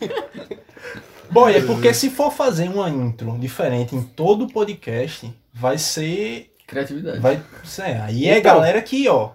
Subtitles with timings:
[1.30, 6.50] Bom, é porque se for fazer uma intro diferente em todo o podcast, vai ser.
[6.66, 7.18] Criatividade.
[7.20, 8.00] Vai ser.
[8.02, 8.54] Aí é Então.
[8.54, 9.30] galera que, ó.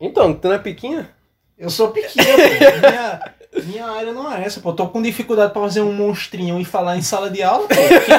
[0.00, 1.10] Então, tu não é piquinha?
[1.58, 2.88] Eu sou pequeno, pô.
[2.88, 3.32] Minha,
[3.64, 4.72] minha área não é essa, pô.
[4.72, 7.74] Tô com dificuldade pra fazer um monstrinho e falar em sala de aula, pô.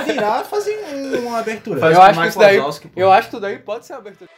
[0.05, 1.79] Quem dirá fazer um- uma abertura?
[1.79, 2.99] Faz eu com acho que isso daí, Wazowski, pô.
[2.99, 4.29] eu acho que isso daí pode ser abertura.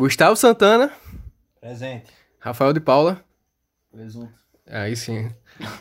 [0.00, 0.90] Gustavo Santana,
[1.60, 2.10] Presente.
[2.38, 3.22] Rafael de Paula,
[3.92, 4.32] Presunto.
[4.66, 5.30] aí sim.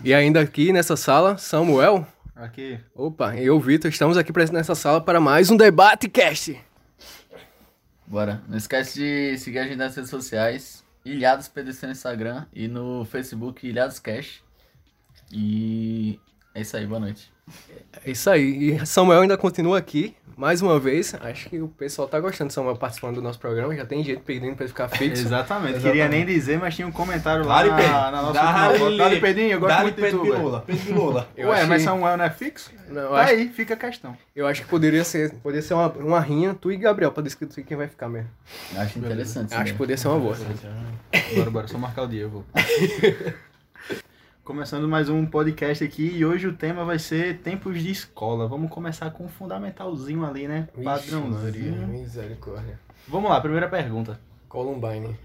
[0.03, 2.05] E ainda aqui nessa sala, Samuel.
[2.35, 2.77] Aqui.
[2.93, 6.61] Opa, e eu, Vitor, estamos aqui nessa sala para mais um debate cast.
[8.05, 8.43] Bora.
[8.49, 10.83] Não esquece de seguir a gente nas redes sociais.
[11.05, 14.43] Ilhados PDC no Instagram e no Facebook Ilhados Cash.
[15.31, 16.19] E
[16.59, 17.31] é isso aí, boa noite.
[18.05, 18.73] É isso aí.
[18.75, 21.15] E Samuel ainda continua aqui, mais uma vez.
[21.19, 23.75] Acho que o pessoal tá gostando de Samuel participando do nosso programa.
[23.75, 25.23] Já tem gente pedindo pra ele ficar fixo.
[25.23, 25.79] Exatamente.
[25.79, 28.97] Queria nem dizer, mas tinha um comentário lá na, na nossa última.
[28.97, 30.35] Dá-lhe, Pedrinho, eu gosto Dá-lhe muito de Pedro tu, velho.
[30.35, 30.63] Pilola.
[30.67, 31.27] Pedro Pilola.
[31.35, 32.71] Eu Ué, achei- mas Samuel não é fixo?
[32.87, 34.15] Não, Tá acho, aí, fica a questão.
[34.35, 37.63] eu acho que poderia ser, poderia ser uma, uma rinha, tu e Gabriel, pra discutir
[37.63, 38.29] quem vai ficar mesmo.
[38.75, 39.53] Eu acho interessante.
[39.53, 40.35] Acho que isso poderia ser uma boa.
[41.35, 42.45] Bora, bora, só marcar o dia, eu vou.
[44.49, 48.47] Começando mais um podcast aqui e hoje o tema vai ser tempos de escola.
[48.47, 50.67] Vamos começar com um fundamentalzinho ali, né?
[50.75, 51.87] Maria, Padrãozinho.
[51.87, 52.79] misericórdia.
[53.07, 54.19] Vamos lá, primeira pergunta.
[54.47, 55.15] Columbine.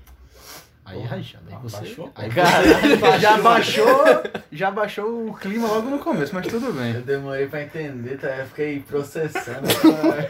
[0.84, 1.78] Aí, Rajada, aí você...
[1.78, 2.12] Baixou?
[2.14, 4.04] Aí você já baixou,
[4.52, 6.92] já baixou o clima logo no começo, mas tudo bem.
[6.92, 8.28] Eu demorei pra entender, tá?
[8.28, 9.66] Eu fiquei processando.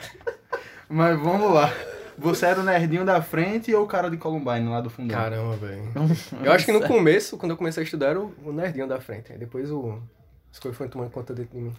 [0.88, 1.72] Mas vamos lá.
[2.18, 5.18] Você era o nerdinho da frente ou o cara de Columbine lá do fundão?
[5.18, 5.82] Caramba, velho.
[6.42, 9.00] Eu acho que no começo, quando eu comecei a estudar, era o, o nerdinho da
[9.00, 9.32] frente.
[9.32, 10.00] Aí depois o...
[10.52, 11.74] As coisas foram tomando conta dentro de mim.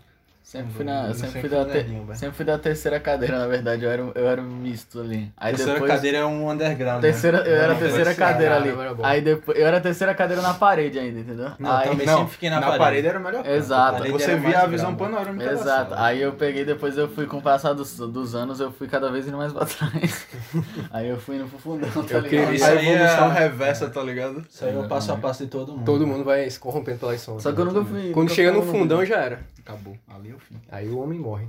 [0.46, 3.84] Sempre fui, na, sempre, sempre fui da te- sempre fui da terceira cadeira, na verdade.
[3.84, 5.34] Eu era, eu era misto ali.
[5.36, 5.92] Aí Terceira depois.
[5.92, 7.02] cadeira é um underground.
[7.02, 7.50] Terceira, né?
[7.50, 8.72] eu era a terceira cadeira ali.
[8.72, 9.04] bom.
[9.04, 9.58] Aí depois.
[9.58, 11.50] Eu era a terceira cadeira na parede ainda, entendeu?
[11.58, 12.80] Não, aí, também Não, sempre fiquei na, na, parede.
[12.84, 13.08] parede.
[13.08, 13.44] era o melhor.
[13.48, 14.12] Exato.
[14.12, 15.96] Você via a visão panorâmica Exato.
[15.98, 19.10] Aí eu peguei, depois eu fui, com o passar dos, dos anos, eu fui cada
[19.12, 20.28] vez indo mais pra trás.
[20.94, 22.54] aí eu fui indo pro fundão, tá ligado?
[22.54, 24.46] Isso a aí é- evolução reversa, tá ligado?
[24.48, 25.86] Isso aí é o passo a passo de todo mundo.
[25.86, 27.42] Todo mundo vai se corrompendo pelas sombras.
[27.42, 28.12] Só que eu nunca fui.
[28.12, 29.55] Quando chega no fundão já era.
[29.66, 29.98] Acabou.
[30.08, 30.62] Ali é o fim.
[30.70, 31.48] Aí o homem morre.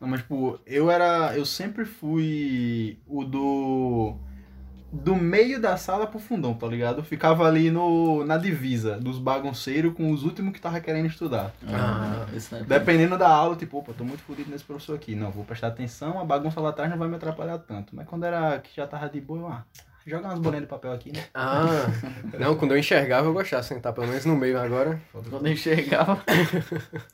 [0.00, 1.36] Não, mas tipo, eu era.
[1.36, 4.16] Eu sempre fui o do.
[4.92, 6.98] Do meio da sala pro fundão, tá ligado?
[6.98, 11.52] Eu ficava ali no, na divisa dos bagunceiros com os últimos que tava querendo estudar.
[11.68, 15.14] Ah, isso é Dependendo da aula, tipo, opa, tô muito fodido nesse professor aqui.
[15.14, 17.94] Não, vou prestar atenção, a bagunça lá atrás não vai me atrapalhar tanto.
[17.94, 19.64] Mas quando era que já tava de boa, eu, ah,
[20.10, 21.24] joga umas bolinhas de papel aqui, né?
[21.32, 21.86] Ah,
[22.38, 25.00] não, quando eu enxergava eu gostava de sentar pelo menos no meio agora.
[25.12, 26.22] Quando eu enxergava.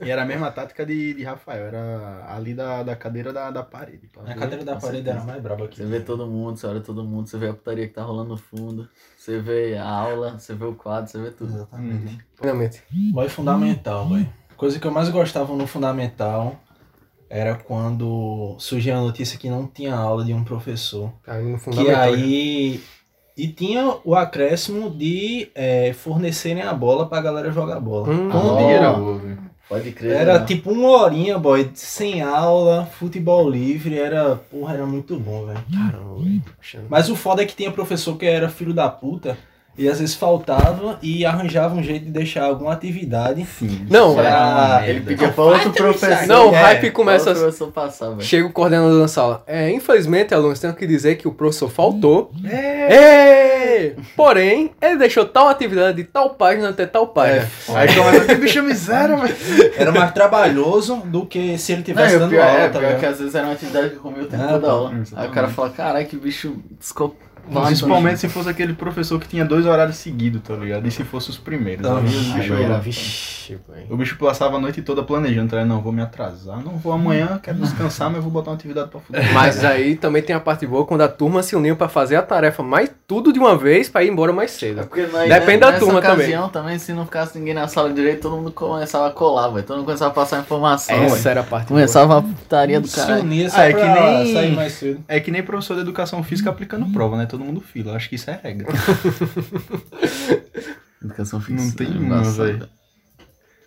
[0.00, 3.62] E era a mesma tática de, de Rafael, era ali da, da cadeira da, da
[3.62, 4.08] parede.
[4.24, 5.16] A cadeira da parede certeza.
[5.16, 5.76] era mais braba aqui.
[5.76, 8.30] Você vê todo mundo, você olha todo mundo, você vê a putaria que tá rolando
[8.30, 11.54] no fundo, você vê a aula, você vê o quadro, você vê tudo.
[11.54, 12.06] Exatamente.
[12.06, 12.18] Uhum.
[12.36, 12.82] Finalmente.
[13.12, 14.28] Boy fundamental, boy.
[14.56, 16.60] Coisa que eu mais gostava no fundamental
[17.28, 21.12] era quando surgia a notícia que não tinha aula de um professor.
[21.26, 22.80] No Que aí.
[23.36, 28.08] E tinha o acréscimo de é, fornecerem a bola pra galera jogar bola.
[28.08, 28.30] Hum.
[28.56, 29.38] Velho.
[29.68, 30.12] Pode crer.
[30.12, 30.46] Era né?
[30.46, 34.36] tipo uma horinha, boy, sem aula, futebol livre, era.
[34.36, 35.62] Porra, era muito bom, velho.
[35.74, 36.88] Caramba.
[36.88, 39.36] Mas o foda é que tinha professor que era filho da puta
[39.78, 43.44] e às vezes faltava e arranjava um jeito de deixar alguma atividade.
[43.44, 43.86] Sim.
[43.90, 46.26] Não, Pra- Ah, ele pedia pra outro professor.
[46.26, 47.34] Não, o É, hype começa.
[47.34, 48.22] Professor passar, velho.
[48.22, 49.42] Chega o coordenador na sala.
[49.46, 52.30] É, infelizmente, alunos, tenho que dizer que o professor faltou.
[52.44, 52.94] É.
[52.94, 53.94] É.
[54.16, 57.46] Porém, ele deixou tal atividade de tal página até tal página.
[57.74, 59.36] Aí começa, que bicho miséria, velho.
[59.76, 62.68] Era mais trabalhoso do que se ele Não, tivesse e o dando pior, aula, é,
[62.68, 63.12] tá pior que ligado?
[63.12, 64.90] às vezes era uma atividade que comia o tempo Ah, toda pô, aula.
[64.90, 65.34] Aí o exatamente.
[65.34, 67.16] cara fala, caralho, que bicho desculpa.
[67.50, 70.86] Principalmente se fosse aquele professor que tinha dois horários seguidos, tá ligado?
[70.86, 71.80] E se fosse os primeiros.
[71.86, 73.36] Então, aí o aí bicho era- Vixe.
[73.88, 75.64] O bicho passava a noite toda planejando, tá?
[75.64, 78.98] Não, vou me atrasar, não vou amanhã, quero descansar, mas vou botar uma atividade pra
[78.98, 79.32] fuder.
[79.32, 82.22] Mas aí também tem a parte boa quando a turma se uniu pra fazer a
[82.22, 84.84] tarefa mais tudo de uma vez pra ir embora mais cedo.
[84.86, 86.76] Porque nós, Depende da nessa turma ocasião, também.
[86.78, 89.64] se não ficasse ninguém na sala direito, todo mundo começava a colar, velho.
[89.64, 90.96] Todo mundo começava a passar informação.
[90.96, 93.22] Essa era a parte Começava a putaria do Se caralho.
[93.22, 95.04] unia só Ah, é pra que nem- sair mais cedo.
[95.06, 97.26] É que nem professor de educação física aplicando prova, né?
[97.36, 97.94] Todo mundo fila.
[97.94, 98.72] Acho que isso é regra.
[101.04, 101.62] Educação física.
[101.62, 102.66] Não tem é uma, velho.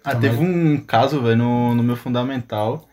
[0.03, 2.89] Ah, teve um caso, velho, no, no meu fundamental,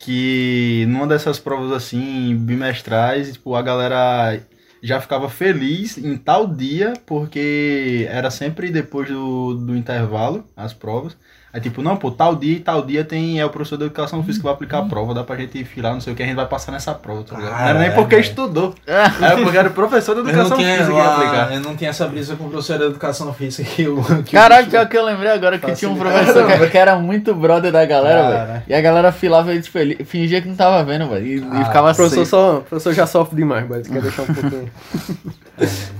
[0.00, 4.42] que numa dessas provas assim, bimestrais, tipo, a galera
[4.82, 11.16] já ficava feliz em tal dia, porque era sempre depois do, do intervalo, as provas.
[11.56, 14.22] Aí tipo, não, pô, tal dia e tal dia tem, é o professor de educação
[14.22, 16.22] física que vai aplicar a prova, dá pra gente ir lá, não sei o que,
[16.22, 17.52] a gente vai passar nessa prova, tá ligado?
[17.52, 20.58] não era nem Ah, porque é, estudou, era porque era o professor de Eu educação
[20.58, 21.52] tinha, física que ia aplicar.
[21.54, 24.02] eu não tinha essa brisa com o professor de educação física que o.
[24.22, 26.96] Que Caralho, o pior que eu lembrei agora que tinha um professor que, que era
[26.96, 28.62] muito brother da galera, velho.
[28.68, 31.26] E a galera filava e tipo, ele fingia que não tava vendo, velho.
[31.26, 34.22] E, e Ah, ficava O professor, só, o professor já sofre demais, mas quer deixar
[34.22, 34.70] um pouquinho.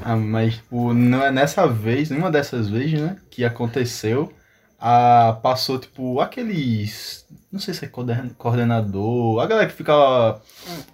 [0.05, 4.31] Ah, mas, tipo, não é nessa vez, nenhuma dessas vezes, né, que aconteceu,
[4.78, 10.38] a, passou, tipo, aqueles, não sei se é coorden- coordenador, a galera que fica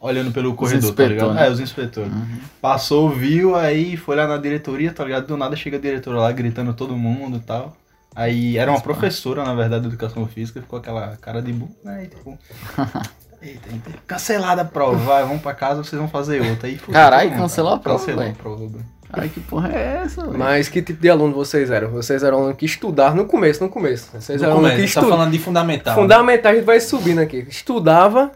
[0.00, 1.34] olhando pelo corredor, tá ligado?
[1.34, 1.46] né?
[1.46, 2.12] É, os inspetores.
[2.12, 2.38] Uhum.
[2.60, 5.26] Passou, viu, aí foi lá na diretoria, tá ligado?
[5.26, 7.76] Do nada chega a diretora lá gritando todo mundo e tal.
[8.14, 12.04] Aí era uma professora, na verdade, de educação física, ficou aquela cara de bu, né?
[12.04, 12.38] E, tipo,
[13.42, 13.68] eita,
[14.06, 16.68] cancelada a prova, vai, vamos pra casa, vocês vão fazer outra.
[16.68, 18.32] Aí, Caralho, cancelou a prova, Cancelou velho.
[18.38, 18.84] a prova, velho.
[19.14, 20.38] Ai, que porra é essa, velho?
[20.38, 21.90] Mas que tipo de aluno vocês eram?
[21.90, 24.08] Vocês eram aluno que estudavam no começo, no começo.
[24.12, 25.10] Vocês No eram aluno que começo, tá estudavam.
[25.18, 25.94] falando de fundamental.
[25.94, 26.00] né?
[26.02, 27.46] Fundamental, a gente vai subindo aqui.
[27.48, 28.32] Estudava,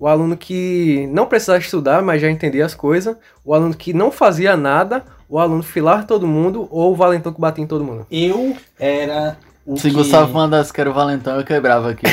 [0.00, 3.14] o aluno que não precisava estudar, mas já entendia as coisas,
[3.44, 7.40] o aluno que não fazia nada, o aluno filar todo mundo, ou o valentão que
[7.40, 8.06] batia em todo mundo.
[8.10, 9.36] Eu era
[9.66, 9.96] o Se que...
[9.96, 12.04] Gustavo mandasse que era o Valentão, eu quebrava aqui.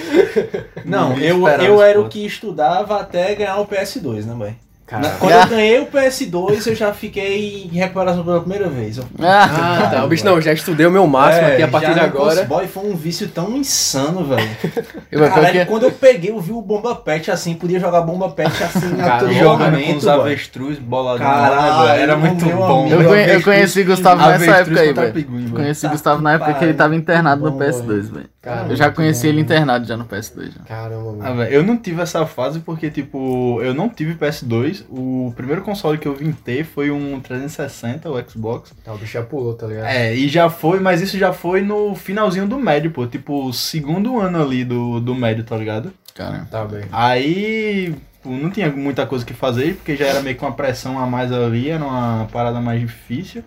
[0.84, 4.54] Não, eu, eu era o que estudava até ganhar o PS2, né, boy?
[4.90, 5.08] Cara.
[5.20, 8.96] Quando eu ganhei o PS2, eu já fiquei em recuperação pela primeira vez.
[8.98, 9.44] Eu- Ah,
[9.84, 10.04] Ah, tá.
[10.04, 12.06] O bicho não, já estudei o meu máximo É, aqui a partir já de não
[12.06, 12.44] agora.
[12.44, 14.50] Boy, foi um vício tão insano, velho.
[15.30, 18.50] Caralho, que- quando eu peguei, eu vi o bomba pet assim, podia jogar bomba pet
[18.64, 21.24] assim a Cara, todo Jogando com momento, os avestruz boladão.
[21.24, 22.02] Caralho, né, velho?
[22.02, 22.80] era muito bom.
[22.86, 23.02] amigo.
[23.02, 25.50] eu, conhe- eu conheci Gustavo nessa época aí, velho.
[25.52, 28.26] Conheci Tá Gustavo na época que ele tava internado no bom, PS2, velho.
[28.42, 30.52] Caramba, Eu já conheci ele internado já no PS2.
[30.54, 30.60] Já.
[30.64, 31.36] Caramba, Ah, mano.
[31.36, 34.84] velho, eu não tive essa fase porque, tipo, eu não tive PS2.
[34.88, 38.72] O primeiro console que eu vim ter foi um 360, o Xbox.
[38.82, 39.86] Tá, o bicho já pulou, tá ligado?
[39.88, 43.06] É, e já foi, mas isso já foi no finalzinho do médio, pô.
[43.06, 45.92] Tipo, segundo ano ali do, do médio, tá ligado?
[46.14, 46.46] Cara.
[46.50, 46.84] Tá bem.
[46.90, 50.98] Aí, pô, não tinha muita coisa que fazer, porque já era meio que uma pressão
[50.98, 53.44] a mais ali, era uma parada mais difícil.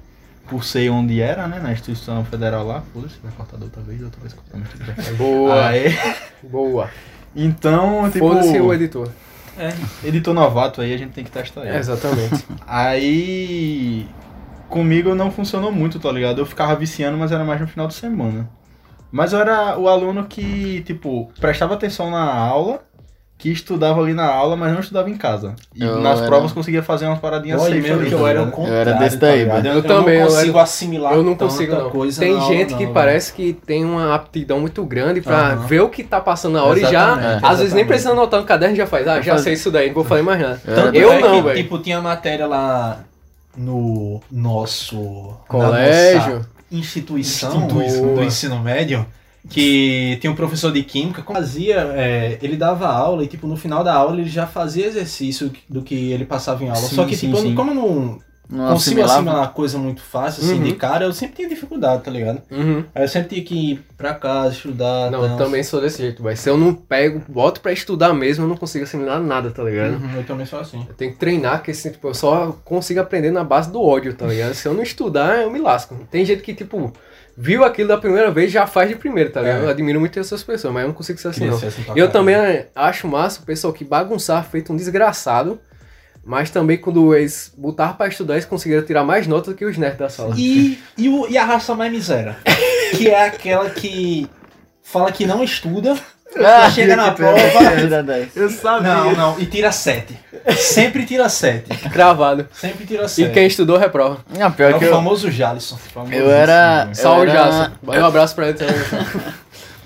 [0.48, 1.60] Por ser onde era, né?
[1.60, 2.84] Na instituição federal lá.
[2.94, 5.14] Foda-se, vai cortar da outra vez, outra vez cortar, mas tudo bem.
[5.16, 5.98] Boa, Aí,
[6.44, 6.90] boa.
[7.36, 9.10] então, tipo, Foda-se o editor.
[10.04, 11.70] editor novato aí, a gente tem que testar ele.
[11.72, 12.46] É, exatamente.
[12.68, 14.08] Aí
[14.70, 16.40] comigo não funcionou muito, tá ligado?
[16.40, 18.50] Eu ficava viciando, mas era mais no final de semana.
[19.12, 22.82] Mas eu era o aluno que, tipo, prestava atenção na aula,
[23.44, 25.54] que estudava ali na aula, mas não estudava em casa.
[25.76, 28.42] E Eu nas era- provas conseguia fazer umas paradinhas Boy, safe mesmo tá eu era
[28.42, 29.68] o contrário, Eu era desse tá daí, velho.
[29.68, 31.90] Eu, Eu também, não eu consigo assimilar Eu não consigo, não.
[31.90, 35.56] coisa Tem na aula, gente que não, parece que tem uma aptidão muito grande pra
[35.56, 37.88] ver o que tá passando na hora e já, Exatamente, às vezes nem exatamente.
[37.88, 39.08] precisa anotar no caderno já faz.
[39.10, 40.62] Ah, já sei isso daí, não vou fazer mais nada.
[40.66, 41.58] Eu era Tanto Eu é não, que, velho.
[41.64, 43.00] Tipo, tinha matéria lá
[43.58, 45.34] no nosso...
[45.50, 46.46] Colégio.
[46.72, 48.16] instituição, Instituição.
[48.16, 49.06] do ensino médio,
[49.50, 53.84] que tinha um professor de química, fazia, é, ele dava aula e tipo no final
[53.84, 56.82] da aula ele já fazia exercício do que ele passava em aula.
[56.82, 57.54] Sim, Só que sim, tipo, sim.
[57.54, 58.20] como não
[58.50, 59.14] Não consigo assimilava.
[59.16, 60.64] assimilar coisa muito fácil assim Uhum.
[60.64, 62.42] de cara, eu sempre tinha dificuldade, tá ligado?
[62.52, 62.84] Uhum.
[62.96, 65.10] Aí eu sempre tinha que ir pra casa, estudar.
[65.12, 68.46] Não, eu também sou desse jeito, mas se eu não pego, boto pra estudar mesmo,
[68.46, 69.94] eu não consigo assimilar nada, tá ligado?
[69.96, 70.86] Uhum, eu também sou assim.
[70.88, 74.14] Eu tenho que treinar, que assim, tipo, eu só consigo aprender na base do ódio,
[74.14, 74.54] tá ligado?
[74.54, 75.96] Se eu não estudar, eu me lasco.
[76.12, 76.94] Tem gente que, tipo,
[77.36, 79.62] viu aquilo da primeira vez já faz de primeira, tá ligado?
[79.62, 79.66] É.
[79.66, 81.58] Eu admiro muito essas pessoas, mas eu não consigo ser assim, não.
[81.58, 82.36] ser assim Eu também
[82.76, 85.60] acho massa o pessoal que bagunçar feito um desgraçado,
[86.24, 89.78] mas também quando eles botar pra estudar, eles conseguiram tirar mais notas do que os
[89.78, 90.36] nerds da sala.
[90.38, 92.38] E, e, o, e a raça mais miséria.
[92.96, 94.30] que é aquela que
[94.82, 95.98] fala que não estuda,
[96.38, 97.38] Ah, chega na é prova.
[98.36, 98.94] Eu sabia.
[98.94, 100.18] Não, não, e tira 7.
[100.58, 101.70] Sempre tira 7.
[101.90, 102.48] Cravado.
[102.54, 103.32] Sempre tira E 7.
[103.34, 104.18] quem estudou, reprova.
[104.38, 105.78] Não, É pior o que eu, famoso Jalisson.
[106.12, 106.88] eu era.
[106.90, 107.72] eu Salve, era- Jason.
[107.82, 108.76] Vai um abraço pra ele também.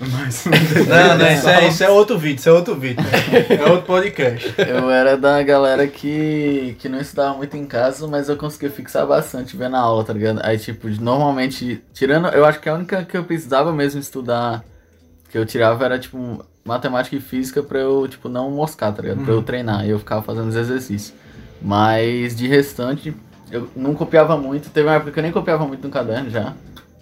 [0.00, 0.44] Mas...
[0.86, 3.04] Não, não, isso é, isso é outro vídeo, isso é outro vídeo.
[3.50, 4.54] É outro podcast.
[4.56, 9.04] Eu era da galera que, que não estudava muito em casa, mas eu conseguia fixar
[9.04, 10.40] bastante vendo a aula, tá ligado?
[10.44, 14.62] Aí, tipo, normalmente, tirando, eu acho que a única que eu precisava mesmo estudar,
[15.30, 19.22] que eu tirava era, tipo, matemática e física pra eu, tipo, não moscar, tá ligado?
[19.24, 21.14] Pra eu treinar, e eu ficava fazendo os exercícios.
[21.60, 23.14] Mas, de restante,
[23.50, 26.54] eu não copiava muito, teve uma época que eu nem copiava muito no caderno já.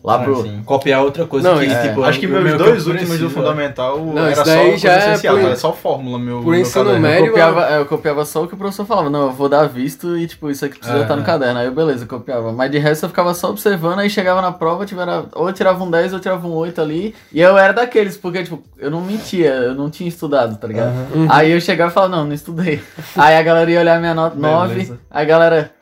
[0.06, 0.42] Lá pro...
[0.42, 0.62] sim.
[0.64, 2.92] Copiar outra coisa Não, que, é, tipo, Acho que eu- meus meu dois que eu
[2.92, 6.40] últimos do preciso, fundamental Não, era isso só já é por- era só fórmula meu.
[6.42, 7.00] por meu ensino caderno.
[7.08, 9.64] médio, Eu copiava, eu copiava só o que o professor falava, não, eu vou dar
[9.66, 11.24] visto e tipo, isso aqui precisa É, estar no é.
[11.24, 11.58] caderno.
[11.58, 12.52] Aí eu, beleza, eu copiava.
[12.52, 15.82] Mas de resto eu ficava só observando, aí chegava na prova, tivera, ou eu tirava
[15.82, 17.12] um 10 ou eu tirava um 8 ali.
[17.32, 20.92] E eu era daqueles, porque tipo, eu não mentia, eu não tinha estudado, tá ligado?
[21.28, 22.80] Aí eu chegava e falava, não, não estudei.
[23.16, 24.98] aí a galera ia olhar minha nota 9, Beleza.
[25.10, 25.75] aí a galera.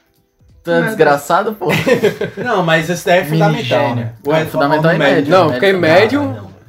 [0.64, 1.68] Tu é desgraçado, pô.
[2.42, 4.12] Não, mas esse daí é fundamental, né?
[4.24, 5.30] Não, é fundamental o é médio.
[5.30, 6.22] Não, médio porque médio.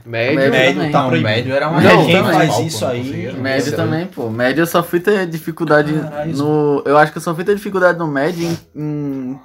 [0.05, 0.35] Médio.
[0.35, 1.29] Médio Médio tá Não, proibido.
[1.29, 2.33] médio era uma Não, quem também.
[2.33, 2.99] faz isso pô, aí.
[2.99, 3.33] conseguia.
[3.33, 4.29] Médio Isso também, pô.
[4.29, 6.83] Médio eu só fui ter dificuldade Caralho, no.
[6.85, 9.39] Eu acho que eu só fui ter dificuldade no médio em, em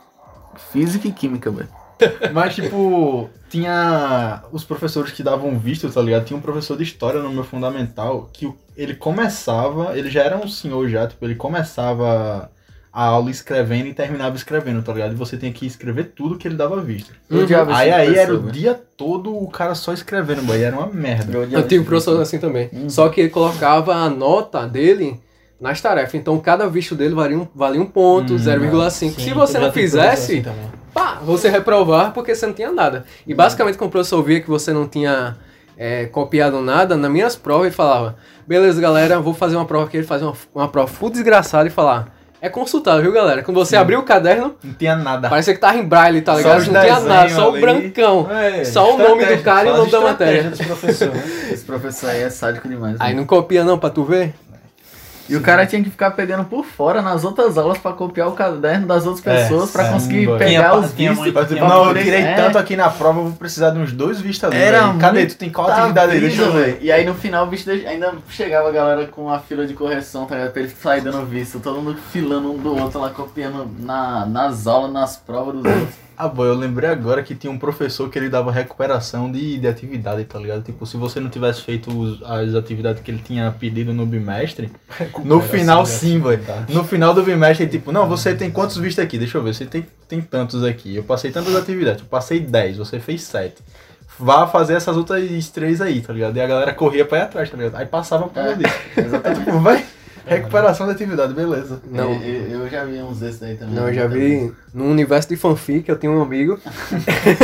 [0.71, 1.69] física e química, velho.
[2.33, 6.25] Mas, tipo, tinha os professores que davam visto, tá ligado?
[6.25, 10.37] Tinha um professor de história no meu fundamental que o- ele começava, ele já era
[10.37, 12.51] um senhor já, tipo, ele começava
[12.93, 15.13] a aula escrevendo e terminava escrevendo, tá ligado?
[15.13, 16.77] E você tinha que escrever tudo que ele dava
[17.43, 20.77] odiava esse Aí aí professor, era o dia todo o cara só escrevendo, boy, era
[20.77, 21.39] uma merda.
[21.39, 22.69] Eu tive um professor assim também.
[22.89, 25.21] Só que ele colocava a nota dele
[25.61, 26.15] nas tarefas.
[26.15, 28.91] Então cada visto dele valia um, valia um ponto, Hum, 0,5.
[28.91, 33.05] Sim, Se você não fizesse, assim pá, você reprovar porque você não tinha nada.
[33.27, 35.37] E basicamente, quando o professor via que você não tinha
[35.77, 38.17] é, copiado nada, nas minhas provas ele falava:
[38.47, 39.97] beleza, galera, vou fazer uma prova aqui.
[39.99, 43.43] Ele fazia uma, uma prova full desgraçada e falar: é consultável, viu, galera?
[43.43, 45.29] Quando você abriu o caderno, Não tinha nada.
[45.29, 46.65] parecia que tava em braille, tá ligado?
[46.65, 48.29] Não tinha nada, só o brancão.
[48.31, 50.45] É, Só o nome do cara e o nome da matéria.
[50.45, 50.67] dos né?
[51.53, 52.97] Esse professor aí é sádico demais.
[52.99, 53.19] Aí velho.
[53.19, 54.35] não copia não, pra tu ver?
[55.31, 58.33] E o cara tinha que ficar pegando por fora nas outras aulas pra copiar o
[58.33, 60.39] caderno das outras É, pessoas pra sim, conseguir boy.
[60.39, 61.33] pegar Tinha- os tinha vistos.
[61.33, 62.35] muito- tipo, não, eu tirei é.
[62.35, 64.57] tanto aqui na prova, eu vou precisar de uns dois vistos ali.
[64.59, 64.99] Era velho.
[64.99, 65.19] Cadê?
[65.21, 66.21] muito Tu tem qual atividade aí?
[66.21, 66.79] Deixa eu ver.
[66.81, 70.27] E aí no final o bicho ainda chegava a galera com a fila de correção,
[70.27, 70.53] tá ligado?
[70.53, 74.67] Pra ele sair dando visto, todo mundo filando um do outro lá, copiando na, nas
[74.67, 75.95] aulas, nas provas dos outros.
[76.23, 79.67] Ah, boy, eu lembrei agora que tinha um professor que ele dava recuperação de, de
[79.67, 80.63] atividade, tá ligado?
[80.63, 84.71] Tipo, se você não tivesse feito os- as atividades que ele tinha pedido no bimestre,
[85.25, 86.43] no final sim, velho.
[86.69, 89.17] No final do bimestre, tipo, não, você tem quantos vistos aqui?
[89.17, 90.95] Deixa eu ver, você tem, tem tantos aqui.
[90.95, 93.55] Eu passei tantas atividades, eu passei 10, você fez 7.
[94.19, 96.37] Vá fazer essas outras três aí, tá ligado?
[96.37, 97.77] E a galera corria pra ir atrás, tá ligado?
[97.77, 98.75] Aí passava por É, disso.
[98.95, 99.45] Aí, Exatamente.
[99.47, 99.87] tipo, vai,
[100.27, 101.81] recuperação de atividade, beleza.
[101.91, 102.13] Não.
[102.23, 103.75] Eu, eu já vi uns desses daí também.
[103.75, 106.59] Não, eu já vi no universo de fanfic, eu tinha um amigo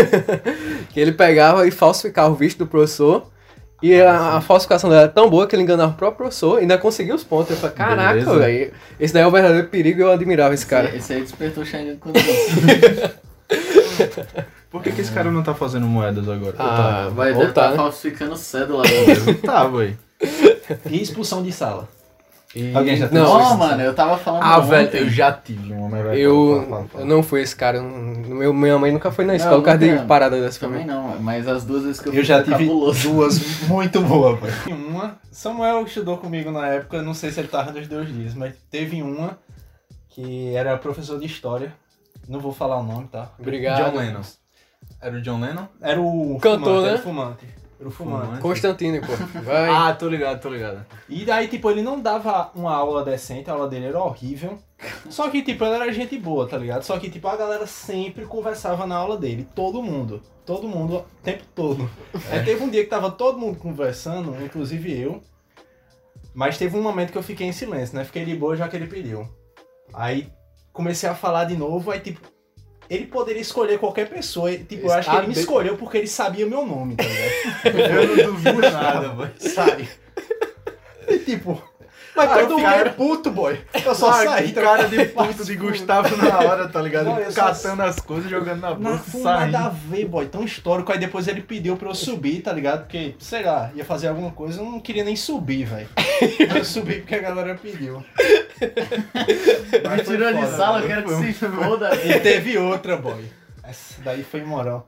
[0.90, 3.30] que ele pegava e falsificava o visto do professor.
[3.82, 6.62] E a, a falsificação dela era tão boa que ele enganava o próprio professor e
[6.62, 7.50] ainda conseguia os pontos.
[7.50, 8.72] Eu falei, caraca, velho.
[8.98, 10.88] Esse daí é o verdadeiro perigo e eu admirava esse cara.
[10.88, 13.10] Esse, esse aí despertou o Xangan Deus.
[14.70, 16.54] Por que, que esse cara não tá fazendo moedas agora?
[16.58, 17.76] Ah, Vai tá voltar, né?
[17.76, 18.82] falsificando cédula.
[18.84, 19.34] né?
[19.44, 19.96] Tá, boy.
[20.90, 21.88] E expulsão de sala.
[22.58, 24.68] E- Alguém já Não, Não, isso- mano, eu tava falando Ah, ontem.
[24.70, 27.04] velho, Eu já tive uma, mas vai Eu, fala, fala, fala.
[27.04, 27.76] eu não fui esse cara.
[27.76, 30.80] eu não- Meu, minha mãe nunca foi na escola por causa de parada dessa Também
[30.86, 31.00] família.
[31.00, 33.08] não, mas as duas vezes que eu, Eu fui já tive cabuloso.
[33.10, 34.54] duas muito boas, velho.
[34.64, 38.32] Teve Uma, Samuel estudou comigo na época, não sei se ele tava nos dois dias,
[38.34, 39.38] mas teve uma
[40.08, 41.72] que era professor de história.
[42.28, 43.30] Não vou falar o nome, tá?
[43.38, 43.92] Obrigado.
[43.92, 44.20] John Lennon.
[45.00, 45.66] Era o John Lennon?
[45.80, 46.88] Era o Cantor, fumante, né?
[46.88, 47.46] Era o fumante.
[47.78, 48.24] Era o fumante.
[48.24, 48.42] Fumante.
[48.42, 49.40] Constantino, pô.
[49.40, 49.68] Vai.
[49.68, 50.84] Ah, tô ligado, tô ligado.
[51.08, 54.58] E daí, tipo, ele não dava uma aula decente, a aula dele era horrível.
[55.10, 56.82] Só que, tipo, ele era gente boa, tá ligado?
[56.82, 59.46] Só que, tipo, a galera sempre conversava na aula dele.
[59.54, 60.22] Todo mundo.
[60.44, 61.90] Todo mundo, o tempo todo.
[62.30, 65.20] Aí teve um dia que tava todo mundo conversando, inclusive eu.
[66.32, 68.04] Mas teve um momento que eu fiquei em silêncio, né?
[68.04, 69.28] Fiquei de boa já que ele pediu.
[69.92, 70.30] Aí
[70.72, 72.20] comecei a falar de novo, aí, tipo,
[72.90, 74.50] ele poderia escolher qualquer pessoa.
[74.52, 76.96] e, Tipo, eu acho que ele me Está de- escolheu porque ele sabia meu nome,
[76.96, 78.02] tá ligado?
[78.02, 79.28] Eu não duvido nada, boy.
[79.38, 79.88] Sai.
[81.08, 81.62] E tipo,
[82.16, 83.60] mas Ah, todo mundo fiquei é puto, boy.
[83.84, 84.52] Eu só Ah, saí.
[84.52, 87.04] cara de puto de Gustavo na hora, tá ligado?
[87.06, 90.26] Não, eu só- Catando as coisas, jogando na bolsa, fundo nada a ver, boy.
[90.26, 90.90] Tão histórico.
[90.90, 92.80] Aí depois ele pediu pra eu subir, tá ligado?
[92.80, 95.88] Porque, sei lá, ia fazer alguma coisa, eu não queria nem subir, velho.
[96.56, 98.02] Eu subi porque a galera pediu.
[98.58, 101.94] Me tirou de sala, eu quero que se foda.
[102.04, 103.24] E teve outra, boy.
[103.62, 104.86] Essa daí foi moral.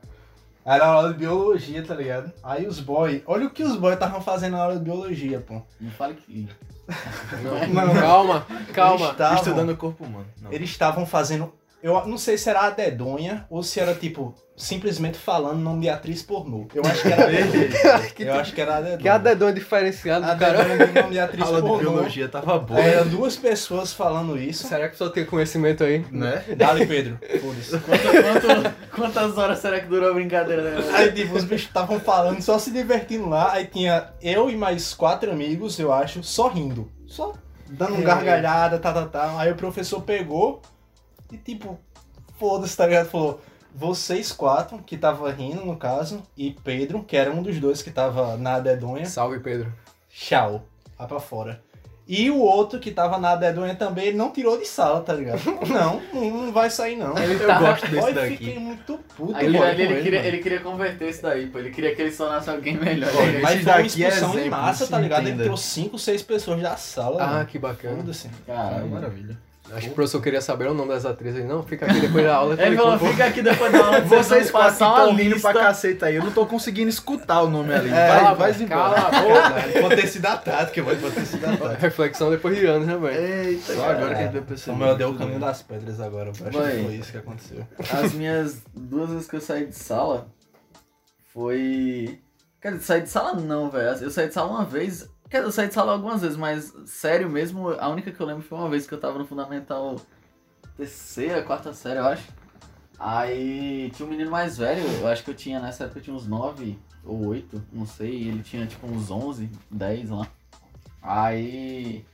[0.65, 2.31] Era aula de biologia, tá ligado?
[2.43, 5.61] Aí os boy, olha o que os boy estavam fazendo na aula de biologia, pô.
[5.79, 6.47] Não fale que.
[7.73, 9.05] Não, calma, calma.
[9.05, 10.25] Eles tavam- Estudando o corpo humano.
[10.41, 10.51] Não.
[10.51, 11.53] Eles estavam fazendo.
[11.81, 15.89] Eu não sei se era a dedonha ou se era tipo simplesmente falando nome de
[15.89, 16.67] atriz pornô.
[16.75, 17.69] Eu acho que era a dedonha.
[18.19, 18.97] Eu acho que era a dedonha.
[18.97, 20.63] Que a dedão diferenciado A do cara.
[20.65, 21.91] dedonha de nome de A atriz aula de pornô.
[21.91, 24.67] biologia tava boa, Eram duas pessoas falando isso.
[24.67, 26.05] Será que só tem conhecimento aí?
[26.11, 26.43] né?
[26.57, 27.17] Dali, Pedro.
[27.39, 30.61] Quanto- quanto- quantas horas será que durou a brincadeira?
[30.61, 30.89] né?
[30.93, 33.53] Aí, tipo, os bichos estavam falando, só se divertindo lá.
[33.53, 36.91] Aí tinha eu e mais quatro amigos, eu acho, só rindo.
[37.07, 37.31] Só
[37.69, 39.39] dando um gargalhada, tá, tá, tá.
[39.39, 40.61] Aí o professor pegou
[41.31, 41.79] e, tipo,
[42.37, 43.09] foda-se, tá ligado?
[43.09, 43.41] Falou,
[43.75, 47.91] vocês quatro, que tava rindo, no caso, e Pedro, que era um dos dois que
[47.91, 49.71] tava na dedonha, Salve, Pedro.
[50.09, 50.63] tchau,
[50.97, 51.61] vai pra fora.
[52.11, 55.41] E o outro que tava na dedonha também, ele não tirou de sala, tá ligado?
[55.69, 57.15] Não, não, vai sair não.
[57.15, 58.29] Ele Eu tava- gosto desse Boy, daqui.
[58.37, 61.59] fiquei muito puto, Aí ele, ele, ele queria, ele queria converter isso daí, pô.
[61.59, 63.13] Ele queria que ele sonasse alguém melhor.
[63.13, 65.19] Ele- mas Esses foi uma daqui é expulsão em massa, tá ligado?
[65.21, 65.43] Ele entenda.
[65.43, 67.21] tirou 5, 6 pessoas da sala.
[67.21, 67.45] Ah, mano.
[67.45, 67.97] que bacana.
[67.97, 68.27] Foda-se.
[68.27, 69.37] Ah, Caralho, maravilha.
[69.71, 71.45] Acho que o professor queria saber o nome das atrizes.
[71.45, 72.55] Não, fica aqui depois da aula.
[72.57, 74.01] que Ele falou, fica aqui depois da aula.
[74.01, 76.15] que Vocês quatro que estão rindo pra caceta aí.
[76.15, 77.89] Eu não tô conseguindo escutar o nome ali.
[77.89, 78.67] É, vai, Cala, vai embora.
[78.67, 79.81] Cala a boca, velho.
[79.81, 81.77] Pode ter sido a tática, vai pode ter sido a tática.
[81.79, 83.49] Reflexão depois de anos, né, velho?
[83.49, 84.77] Eita, Só agora que a gente vai perceber.
[84.77, 87.67] Samuel deu o caminho das pedras agora, eu acho que foi isso que aconteceu.
[88.03, 90.27] As minhas duas vezes que eu saí de sala
[91.33, 92.19] foi.
[92.61, 93.97] Quer dizer, saí de sala não, velho.
[94.01, 95.07] Eu saí de sala uma vez.
[95.31, 98.57] Eu saí de sala algumas vezes, mas sério mesmo, a única que eu lembro foi
[98.57, 99.95] uma vez que eu tava no fundamental
[100.75, 102.27] terceira, quarta série, eu acho.
[102.97, 106.15] Aí tinha um menino mais velho, eu acho que eu tinha nessa época eu tinha
[106.15, 110.27] uns 9 ou 8, não sei, ele tinha tipo uns 11, 10 lá.
[111.01, 112.05] Aí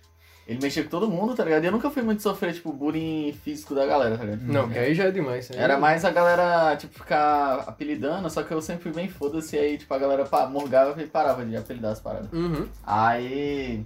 [0.48, 1.64] ele mexia com todo mundo, tá ligado?
[1.64, 4.42] E eu nunca fui muito sofrer, tipo, bullying físico da galera, tá ligado?
[4.44, 5.50] Não, que aí já é demais.
[5.50, 5.58] né?
[5.58, 9.78] Era mais a galera, tipo, ficar apelidando, só que eu sempre fui bem foda-se, aí,
[9.78, 12.32] tipo, a galera morgava e parava de apelidar as paradas.
[12.32, 12.68] Uhum.
[12.86, 13.84] Aí,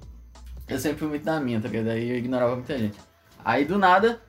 [0.68, 1.89] eu sempre fui muito na minha, tá ligado?
[1.92, 3.00] Aí eu ignorava muita gente.
[3.44, 4.20] Aí, do nada,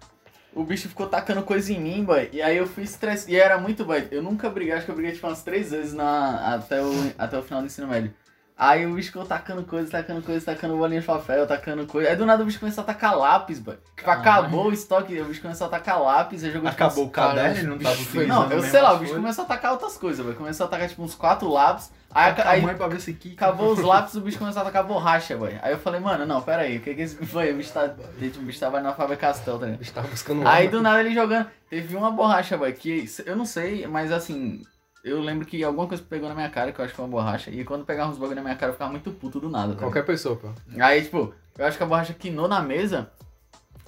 [0.54, 3.32] o bicho ficou tacando coisa em mim, boy, e aí eu fui estressado.
[3.32, 5.92] E era muito, boy, eu nunca briguei, acho que eu briguei, tipo, umas três vezes
[5.92, 8.14] na, até, o, até o final do ensino médio.
[8.62, 12.10] Aí o bicho ficou tacando coisa, tacando coisa, tacando bolinha de papel, tacando coisa.
[12.10, 13.74] Aí do nada o bicho começou a tacar lápis, boy.
[13.96, 14.20] Tipo, Caralho.
[14.20, 17.36] acabou o estoque, o bicho começou a tacar lápis, aí jogou tipo, Acabou o Caralho,
[17.38, 19.72] caderno, ele não bicho tava utilizando não, eu sei lá, o bicho começou a atacar
[19.72, 20.36] outras coisas, velho.
[20.36, 21.90] Começou a atacar tipo uns quatro lápis.
[22.12, 23.32] Aí, a aí mãe pra ver se aqui.
[23.32, 25.58] acabou os lápis, o bicho começou a atacar borracha, velho.
[25.62, 27.52] Aí eu falei, mano, não, pera aí, o que que esse foi?
[27.54, 27.86] O bicho tá.
[27.86, 29.80] O bicho tava na Faber Castell, tá ligado?
[29.80, 31.46] A gente tava buscando um Aí do nada ele jogando.
[31.70, 34.62] Teve uma borracha, velho, que eu não sei, mas assim.
[35.02, 37.10] Eu lembro que alguma coisa pegou na minha cara, que eu acho que foi uma
[37.10, 37.50] borracha.
[37.50, 39.80] E quando pegava uns bagulho na minha cara, eu ficava muito puto do nada, tá?
[39.80, 40.48] Qualquer pessoa, pô.
[40.78, 43.10] Aí, tipo, eu acho que a borracha quinou na mesa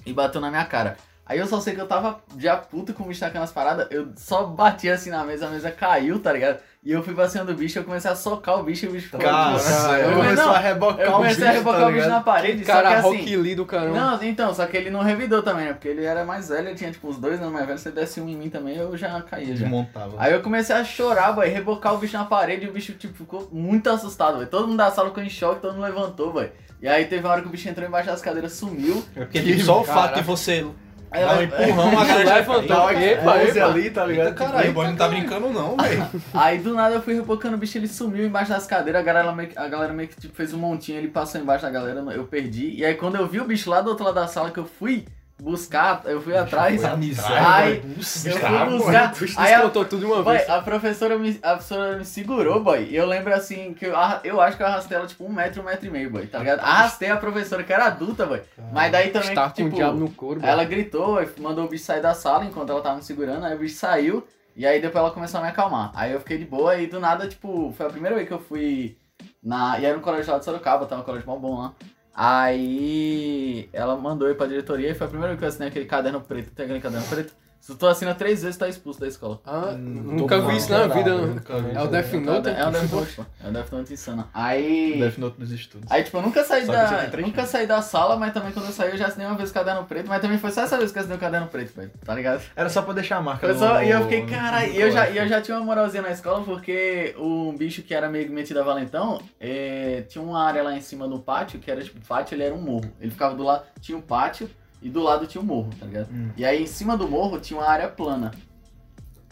[0.05, 0.97] e bateu na minha cara.
[1.25, 3.87] Aí eu só sei que eu tava já puto com o bicho tacando as paradas,
[3.91, 6.59] eu só bati assim na mesa, a mesa caiu, tá ligado?
[6.85, 8.91] E eu fui pra cima do bicho, eu comecei a socar o bicho e o
[8.91, 9.21] bicho ficou...
[9.21, 9.57] Cara,
[9.99, 12.19] eu eu comecei, a rebocar eu o comecei bicho, a rebocar tá o bicho na
[12.19, 13.17] parede, só Cara, que assim...
[13.19, 13.97] Rock Lee do caramba.
[13.97, 15.71] Não, então, só que ele não revidou também, né?
[15.71, 17.95] Porque ele era mais velho, ele tinha tipo uns dois anos mais velho, se ele
[17.95, 19.63] desse um em mim também, eu já caía já.
[19.63, 20.15] Desmontava.
[20.17, 23.13] Aí eu comecei a chorar, boy, rebocar o bicho na parede e o bicho, tipo,
[23.13, 24.45] ficou muito assustado, boy.
[24.45, 26.51] Todo mundo da sala ficou em choque, todo mundo levantou, boy.
[26.81, 29.01] E aí teve uma hora que o bicho entrou embaixo das cadeiras, sumiu.
[29.15, 30.67] É porque tipo, só o fato de você
[31.13, 33.31] Aí dar um ela- empurrão, a já Levantou, Epa,
[33.65, 34.35] ali, tá ligado?
[34.35, 36.07] Caralho, o boy não tá brincando não, velho.
[36.33, 39.31] Aí do nada eu fui rebocando o bicho, ele sumiu embaixo das cadeiras, a galera
[39.31, 41.99] meio que, a galera meio que tipo, fez um montinho, ele passou embaixo da galera,
[42.11, 42.71] eu perdi.
[42.75, 44.65] E aí quando eu vi o bicho lá do outro lado da sala que eu
[44.65, 45.05] fui
[45.43, 46.79] buscar, eu fui atrás.
[46.79, 47.95] Foi a miséria, Aí velho.
[47.97, 49.13] eu fui buscar.
[49.13, 50.49] Bicho Aí a, tudo de uma Boy, vez.
[50.49, 52.87] a professora me, a professora me segurou, boy.
[52.89, 55.61] E eu lembro assim, que eu, eu acho que eu arrastei ela tipo um metro,
[55.61, 56.59] um metro e meio, boy, tá ligado?
[56.61, 58.41] Arrastei a professora, que era adulta, boy.
[58.71, 61.67] Mas daí também, Estava com o tipo, diabo no couro, Aí ela gritou, mandou o
[61.67, 64.25] bicho sair da sala enquanto ela tava me segurando, aí o bicho saiu,
[64.55, 65.91] e aí depois ela começou a me acalmar.
[65.93, 68.39] Aí eu fiquei de boa e do nada, tipo, foi a primeira vez que eu
[68.39, 68.95] fui
[69.43, 69.77] na.
[69.79, 71.73] E era um colégio lá de Sorocaba, tava um colégio mó bom lá.
[72.13, 75.85] Aí ela mandou ir pra diretoria e foi a primeira vez que eu assinei aquele
[75.85, 76.51] caderno preto.
[76.51, 77.35] Tem aquele caderno preto?
[77.63, 79.39] Se tu assina três vezes, tá expulso da escola.
[79.45, 81.11] Ah, Hum, nunca vi isso na vida.
[81.15, 81.27] não.
[81.27, 81.87] nunca vi É o.
[81.87, 82.49] Death Note?
[82.49, 83.25] É um Death Note, pô.
[83.41, 84.27] É um Death Note insano.
[84.33, 84.97] Aí.
[84.99, 85.89] Death Note nos estudos.
[85.89, 87.07] Aí, tipo, eu nunca saí da.
[87.21, 89.53] Nunca saí da sala, mas também quando eu saí eu já assinei uma vez o
[89.53, 91.89] caderno preto, mas também foi só essa vez que eu assinei o caderno preto, velho.
[92.03, 92.41] Tá ligado?
[92.53, 94.29] Era só pra deixar a marca Eu só- no- e eu fiquei, no
[94.73, 97.93] e eu já, e eu já tinha uma moralzinha na escola porque o bicho que
[97.95, 101.71] era meio metido a valentão, eh, tinha uma área lá em cima no pátio, que
[101.71, 102.91] era tipo, o pátio ele era um morro.
[102.99, 104.49] Ele ficava do lado, tinha um pátio
[104.83, 106.09] e do lado tinha um morro, tá ligado?
[106.11, 106.29] Hum.
[106.35, 108.31] E aí em cima do morro tinha uma área plana.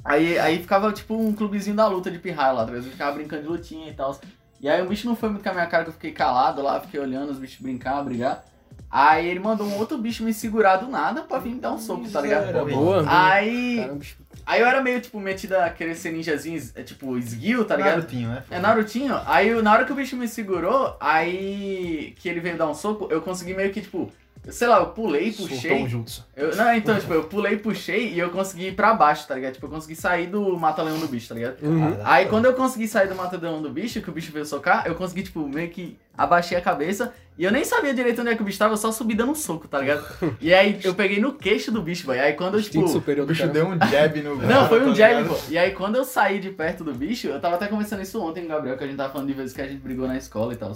[0.03, 2.85] Aí, aí ficava tipo um clubezinho da luta de pirraia lá, tá ligado?
[2.85, 4.19] Eu ficava brincando de lutinha e tal.
[4.59, 6.61] E aí o bicho não foi muito com a minha cara, que eu fiquei calado
[6.61, 8.45] lá, fiquei olhando os bichos brincar, brigar.
[8.89, 11.77] Aí ele mandou um outro bicho me segurar do nada pra vir me dar um
[11.77, 12.65] soco, tá ligado?
[12.65, 13.05] Boa.
[13.07, 13.77] Aí.
[13.77, 14.05] Caramba.
[14.45, 17.97] Aí eu era meio, tipo, metida a querer ser ninjazinho, é, tipo, esguio, tá ligado?
[17.97, 18.43] Narutinho, né?
[18.49, 19.21] É Narutinho.
[19.25, 23.07] Aí na hora que o bicho me segurou, aí que ele veio dar um soco,
[23.11, 24.11] eu consegui meio que, tipo,
[24.49, 25.71] sei lá, eu pulei, Soltou puxei.
[25.95, 26.05] um.
[26.35, 29.53] Eu, não, então, tipo, eu pulei, puxei e eu consegui ir pra baixo, tá ligado?
[29.53, 31.61] Tipo, eu consegui sair do mata-leão do bicho, tá ligado?
[31.61, 31.97] Uhum.
[32.03, 34.95] Aí quando eu consegui sair do mata-leão do bicho, que o bicho veio socar, eu
[34.95, 38.41] consegui, tipo, meio que abaixei a cabeça e eu nem sabia direito onde é que
[38.41, 40.05] o bicho tava, eu só subi dando um soco, tá ligado?
[40.41, 42.19] E aí eu peguei no queixo do bicho, boy.
[42.19, 42.87] Aí quando eu, tipo.
[42.87, 43.53] Superior O bicho cara.
[43.53, 45.29] deu um jab no Não, foi um tá jab, ligado?
[45.29, 45.41] pô.
[45.49, 48.41] E aí quando eu saí de perto do bicho, eu tava até conversando isso ontem
[48.41, 50.17] com o Gabriel, que a gente tava falando de vezes que a gente brigou na
[50.17, 50.75] escola e tal.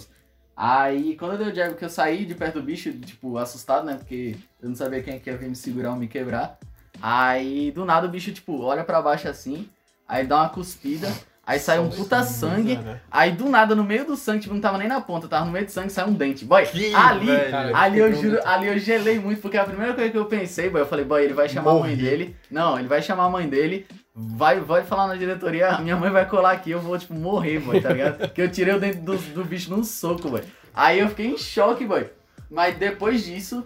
[0.55, 3.85] Aí quando eu dei o jab que eu saí de perto do bicho, tipo, assustado,
[3.85, 3.95] né?
[3.95, 6.57] Porque eu não sabia quem é que ia vir me segurar ou me quebrar.
[7.01, 9.67] Aí do nada o bicho, tipo, olha pra baixo assim,
[10.07, 11.11] aí dá uma cuspida,
[11.45, 12.79] aí sai um puta sangue.
[13.11, 15.51] Aí do nada, no meio do sangue, tipo, não tava nem na ponta, tava no
[15.51, 16.45] meio do sangue, sai um dente.
[16.45, 17.75] Boy, Que ali, velho.
[17.75, 18.47] Ali eu juro, muito.
[18.47, 21.21] ali eu gelei muito, porque a primeira coisa que eu pensei, boy, eu falei, boy,
[21.21, 22.35] ele vai chamar a mãe dele.
[22.49, 26.09] Não, ele vai chamar a mãe dele, vai, vai falar na diretoria, a minha mãe
[26.09, 28.17] vai colar aqui, eu vou, tipo, morrer, boy, tá ligado?
[28.19, 30.41] Porque eu tirei o dente do, do bicho num soco, boy.
[30.73, 32.07] Aí eu fiquei em choque, boy.
[32.49, 33.65] Mas depois disso,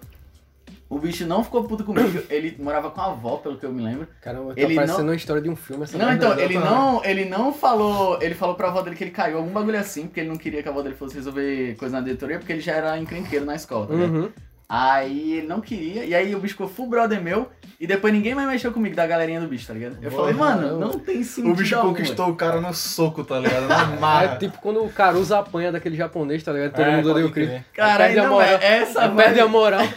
[0.92, 3.80] O bicho não ficou puto comigo, ele morava com a avó, pelo que eu me
[3.84, 4.08] lembro.
[4.22, 6.66] Caramba, tá Ele parecendo não- uma história de um filme essa Não, então, ele exatamente.
[6.76, 8.20] não, ele não falou.
[8.20, 10.64] Ele falou pra avó dele que ele caiu, algum bagulho assim, porque ele não queria
[10.64, 13.54] que a avó dele fosse resolver coisa na diretoria, porque ele já era encrenqueiro na
[13.54, 14.14] escola, tá ligado?
[14.14, 14.30] Uhum.
[14.72, 18.36] Aí ele não queria, e aí o bicho ficou full brother meu, e depois ninguém
[18.36, 19.98] mais mexeu comigo da galerinha do bicho, tá ligado?
[20.00, 20.80] Eu Boa, falei, mano, caramba.
[20.86, 21.52] não tem sentido.
[21.52, 23.68] O bicho algum, conquistou o cara no soco, tá ligado?
[23.68, 24.36] Na É marra.
[24.38, 26.74] tipo quando o Caruso apanha daquele japonês, tá ligado?
[26.74, 27.32] Todo É, mundo odeia o.
[27.32, 27.50] Chris.
[27.74, 28.48] Cara, perde a não, moral.
[28.62, 29.82] é essa, Aí perde a moral.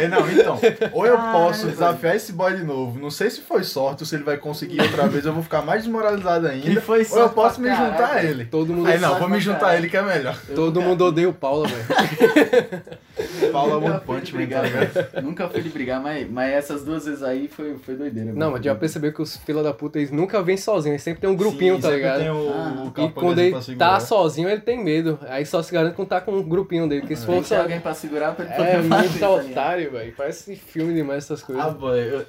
[0.00, 0.58] É, não, então.
[0.92, 2.98] Ou eu posso desafiar esse boy de novo.
[2.98, 5.26] Não sei se foi sorte ou se ele vai conseguir outra vez.
[5.26, 6.62] Eu vou ficar mais desmoralizado ainda.
[6.66, 8.28] Que foi ou eu sorte posso me juntar a caralho.
[8.28, 8.44] ele.
[8.46, 9.78] Todo mundo, Aí não, sorte vou me juntar a caralho.
[9.80, 10.38] ele que é melhor.
[10.54, 12.82] todo mundo odeia o Paulo, velho.
[13.38, 14.90] Fui Punch de Man, brigar, velho.
[15.22, 18.32] Nunca fui de brigar, mas, mas essas duas vezes aí foi, foi doideira.
[18.32, 21.20] Não, mas já percebeu que os fila da puta, eles nunca vêm sozinhos, eles sempre
[21.20, 22.20] tem um grupinho, Sim, tá ligado?
[22.20, 25.18] Tem o, Ah, o E quando ele tá sozinho, ele tem medo.
[25.28, 27.02] Aí só se garante quando tá com um grupinho dele.
[27.02, 27.62] Porque se for só.
[27.62, 30.14] alguém pra segurar pra ele É muito tá otário, velho.
[30.16, 31.64] Parece filme demais essas coisas.
[31.64, 32.24] Ah, boy, eu,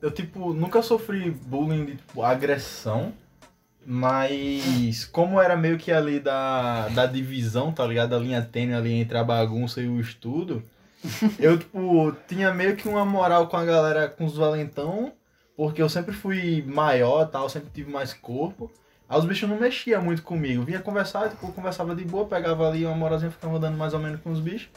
[0.00, 3.12] eu, tipo, nunca sofri bullying de tipo, agressão,
[3.84, 8.14] mas como era meio que ali da, da divisão, tá ligado?
[8.14, 10.62] A linha tênue ali entre a bagunça e o estudo,
[11.38, 15.12] eu, tipo, tinha meio que uma moral com a galera, com os valentão,
[15.56, 18.70] porque eu sempre fui maior tal, sempre tive mais corpo.
[19.08, 20.62] Aí os bichos não mexiam muito comigo.
[20.62, 24.00] Vinha conversar, tipo, eu conversava de boa, pegava ali uma moralzinha, ficava andando mais ou
[24.00, 24.70] menos com os bichos.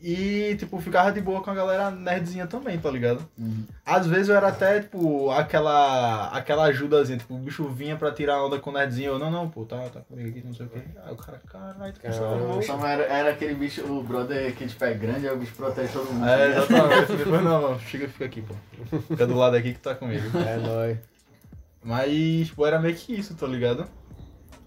[0.00, 3.26] E, tipo, ficava de boa com a galera nerdzinha também, tá ligado?
[3.38, 3.64] Uhum.
[3.84, 8.44] Às vezes eu era até, tipo, aquela, aquela ajudazinha, tipo, o bicho vinha pra tirar
[8.44, 10.68] onda com o nerdzinho, eu, não, não, pô, tá, tá comigo aqui, não sei o
[10.68, 10.80] quê.
[11.02, 12.62] Aí o cara, caralho, tu.
[12.62, 15.92] Só era, era aquele bicho, o brother que tipo é grande, aí o bicho protege
[15.92, 16.28] todo mundo.
[16.28, 17.12] É, exatamente.
[17.16, 18.54] Depois, não, não, chega, fica aqui, pô.
[18.98, 20.24] Fica do lado aqui que tá comigo.
[20.38, 20.98] É nóis.
[21.82, 23.86] Mas, tipo, era meio que isso, tá ligado?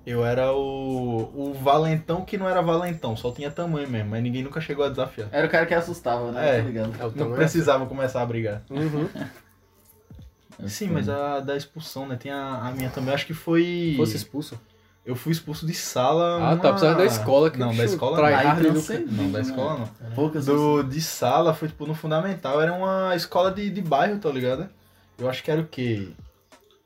[0.06, 4.42] Eu era o, o valentão que não era valentão, só tinha tamanho mesmo, mas ninguém
[4.44, 5.30] nunca chegou a desafiar.
[5.32, 6.58] Era o cara que assustava, né?
[6.58, 6.62] É.
[6.62, 6.94] Tá ligado?
[6.96, 7.36] É Não tamanho.
[7.36, 8.64] precisava começar a brigar.
[8.70, 9.08] Uhum.
[10.68, 12.16] Sim, mas a da expulsão, né?
[12.18, 13.94] Tem a, a minha também, acho que foi.
[13.98, 14.60] Fosse expulso.
[15.06, 16.38] Eu fui expulso de sala.
[16.38, 18.56] Ah, tá, uma- precisava da escola, que Não, da escola não.
[18.56, 19.44] Do- transcende, Não, da né?
[19.46, 20.12] escola não.
[20.12, 24.30] Poucas Do, de sala foi tipo no fundamental, era uma escola de, de bairro, tá
[24.30, 24.70] ligado?
[25.18, 26.10] Eu acho que era o quê?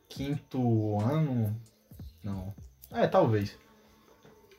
[0.08, 1.56] Quinto ano?
[2.24, 2.54] Não.
[2.94, 3.58] É, talvez.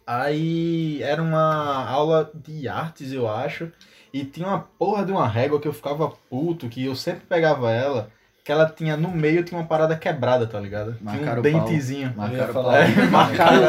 [0.06, 3.72] Aí era uma aula de artes, eu acho.
[4.12, 7.70] E tinha uma porra de uma régua que eu ficava puto, que eu sempre pegava
[7.72, 8.10] ela,
[8.44, 10.92] que ela tinha no meio tinha uma parada quebrada, tá ligado?
[10.98, 11.64] Tinha Marcaram um o pau.
[11.64, 12.12] dentezinho.
[12.14, 12.78] Marcaram falar.
[12.80, 13.60] É, marcaram.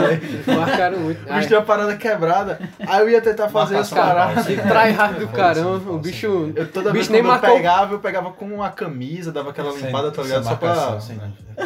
[0.59, 1.29] Marcaram muito.
[1.29, 2.59] O bicho tinha uma parada quebrada.
[2.85, 4.45] Aí eu ia tentar fazer as paradas.
[4.45, 5.91] Que trai hard do caramba.
[5.93, 6.51] O bicho.
[6.53, 9.31] Eu toda O vez bicho nem quando eu marcou- pegava, eu pegava com uma camisa,
[9.31, 10.43] dava aquela Sem- limpada, tá sem ligado?
[10.43, 10.99] Só pra.
[10.99, 11.21] sem-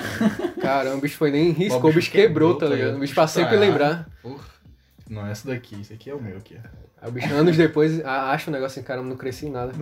[0.61, 2.95] Caramba, o bicho foi nem riscou, O o bicho bicho quebrou, quebrou, tá tá ligado?
[2.97, 4.05] O bicho pra sempre lembrar.
[5.09, 6.57] Não, essa daqui, esse aqui é o meu aqui.
[7.01, 9.71] Aí o bicho, anos depois, acha um negócio assim, caramba, não cresci em nada.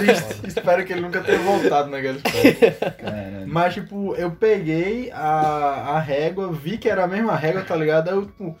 [0.00, 0.46] Triste.
[0.46, 2.90] Espero que ele nunca tenha voltado naquela escola.
[2.92, 3.46] Caralho.
[3.46, 8.08] Mas, tipo, eu peguei a, a régua, vi que era a mesma régua, tá ligado?
[8.08, 8.56] Aí eu, tipo,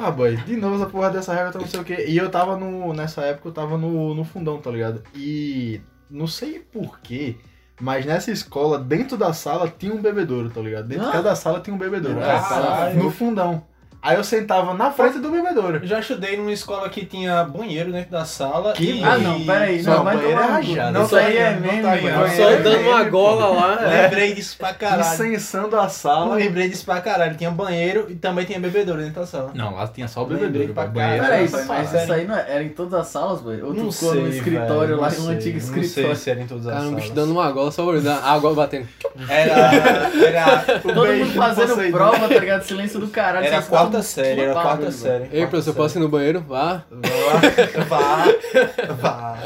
[0.00, 2.04] ah, boy, de novo essa porra dessa régua, tá não sei o quê.
[2.06, 5.02] E eu tava no, nessa época, eu tava no, no fundão, tá ligado?
[5.14, 7.36] E não sei porquê,
[7.80, 10.86] mas nessa escola, dentro da sala, tinha um bebedouro, tá ligado?
[10.86, 12.20] Dentro de cada sala tinha um bebedouro.
[12.22, 13.64] Ah, É, no fundão.
[14.02, 15.80] Aí eu sentava na frente do bebedouro.
[15.84, 18.72] Já estudei numa escola que tinha banheiro dentro da sala.
[18.72, 19.02] Que- e...
[19.04, 20.92] Ah, não, peraí, Não, não, vai banheiro é rajado.
[20.92, 22.28] Não, Não isso aí tá é não meme, tá não.
[22.30, 23.78] Só é dando uma gola lá.
[23.92, 24.02] é.
[24.02, 25.02] Lembrei disso pra caralho.
[25.02, 26.34] Incensando a sala.
[26.36, 27.36] lembrei disso pra caralho.
[27.36, 29.50] Tinha banheiro e também tinha bebedouro dentro da sala.
[29.54, 30.72] Não, lá tinha só o bebedouro.
[30.72, 31.24] pra banheiro.
[31.24, 33.66] Peraí, era mas isso aí não é- era em todas as salas, velho?
[33.66, 36.16] Ou tu Não ficou sei, no escritório velho, lá, não um antigo Não sei escritório?
[36.16, 37.02] se era em todas as Cara, um salas.
[37.02, 38.88] bicho dando uma gola, só olhando, a água batendo.
[39.28, 39.74] Era,
[40.26, 42.62] era, O Todo mundo do fazendo prova, tá ligado?
[42.62, 43.46] Silêncio do caralho.
[43.46, 43.62] era
[43.96, 45.28] quarta série, era a quarta série.
[45.32, 46.40] Ei, professor, posso ir no banheiro?
[46.40, 46.84] Vá.
[47.88, 48.24] Vá,
[49.00, 49.38] vá,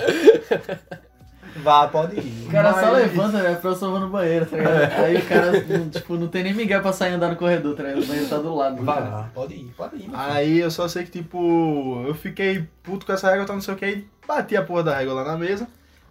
[1.56, 2.46] vá, pode ir.
[2.46, 3.52] O cara só levanta, né?
[3.52, 4.92] O professor vai no banheiro, tá ligado?
[5.04, 7.82] Aí o cara, não, tipo, não tem nem migué pra sair andar no corredor, tá
[7.82, 8.02] ligado?
[8.02, 8.84] O banheiro tá do lado.
[8.84, 9.00] cara.
[9.00, 10.10] Vá, pode ir, pode ir.
[10.12, 13.74] Aí eu só sei que, tipo, eu fiquei puto com essa régua, tá não sei
[13.74, 15.66] o que, aí bati a porra da régua lá na mesa.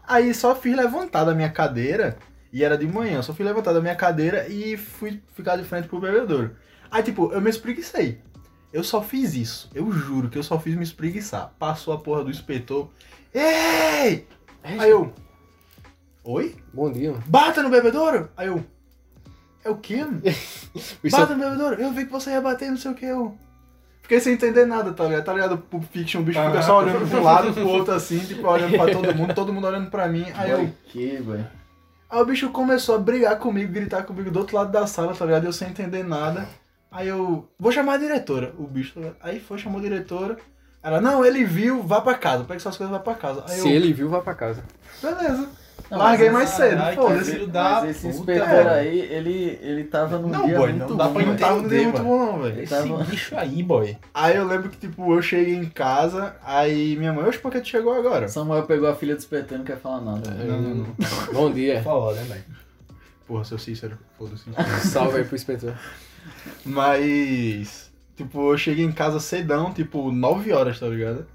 [0.08, 2.18] Aí só fiz levantar da minha cadeira,
[2.52, 5.88] e era de manhã, só fiz levantar da minha cadeira e fui ficar de frente
[5.88, 6.52] pro bebedouro.
[6.92, 8.20] Aí, tipo, eu me espreguicei.
[8.72, 9.70] Eu só fiz isso.
[9.74, 11.52] Eu juro que eu só fiz me espreguiçar.
[11.58, 12.90] Passou a porra do inspetor.
[13.34, 14.28] Ei!
[14.64, 15.12] Aí eu.
[16.24, 16.56] Oi?
[16.72, 17.16] Bom dia.
[17.26, 18.30] Bata no bebedouro?
[18.38, 18.64] Aí eu.
[19.64, 20.06] É o quê?
[20.06, 21.82] Bicho, Bata no bebedouro?
[21.82, 23.36] Eu vi que você ia bater, não sei o que, eu.
[24.04, 25.24] Fiquei sem entender nada, tá ligado?
[25.24, 25.58] Tá ligado?
[25.58, 28.92] Pulp Fiction, o bicho fica só olhando pro lado, pro outro assim, tipo, olhando pra
[28.92, 30.26] todo mundo, todo mundo olhando pra mim.
[30.36, 30.74] Aí eu.
[30.86, 31.48] Quê, velho?
[32.10, 35.26] Aí o bicho começou a brigar comigo, gritar comigo do outro lado da sala, tá
[35.26, 35.46] ligado?
[35.46, 36.48] Eu sem entender nada.
[36.92, 37.48] Aí eu.
[37.60, 39.10] Vou chamar a diretora, o bicho, tá?
[39.22, 40.38] Aí foi, chamou a diretora.
[40.82, 42.44] Ela, não, ele viu, vá pra casa.
[42.46, 43.44] Pega suas coisas e vá pra casa.
[43.48, 44.64] Aí Se eu, ele viu, vai pra casa.
[45.02, 45.48] beleza.
[45.90, 47.46] Não, Larguei mais cedo, foda-se.
[47.48, 48.70] da Mas esse inspetor velho.
[48.70, 51.20] aí, ele, ele tava num Não, dia boy, muito não dá bom.
[51.20, 52.62] Não tava entender, muito bom não, velho.
[52.62, 53.98] Esse Tava- bicho aí, boy.
[54.14, 57.60] Aí eu lembro que, tipo, eu cheguei em casa, aí minha mãe, oxe, por que
[57.62, 58.28] tu chegou agora?
[58.28, 60.30] Samuel pegou a filha do inspetor e não quer falar nada.
[60.30, 60.96] Não, não, não.
[61.34, 61.82] Bom dia.
[61.82, 62.44] Falou, né, velho?
[63.30, 64.50] Porra, seu Cícero, foda-se.
[64.90, 65.76] Salve aí pro inspetor.
[66.66, 71.28] Mas, tipo, eu cheguei em casa cedão, tipo, 9 horas, tá ligado?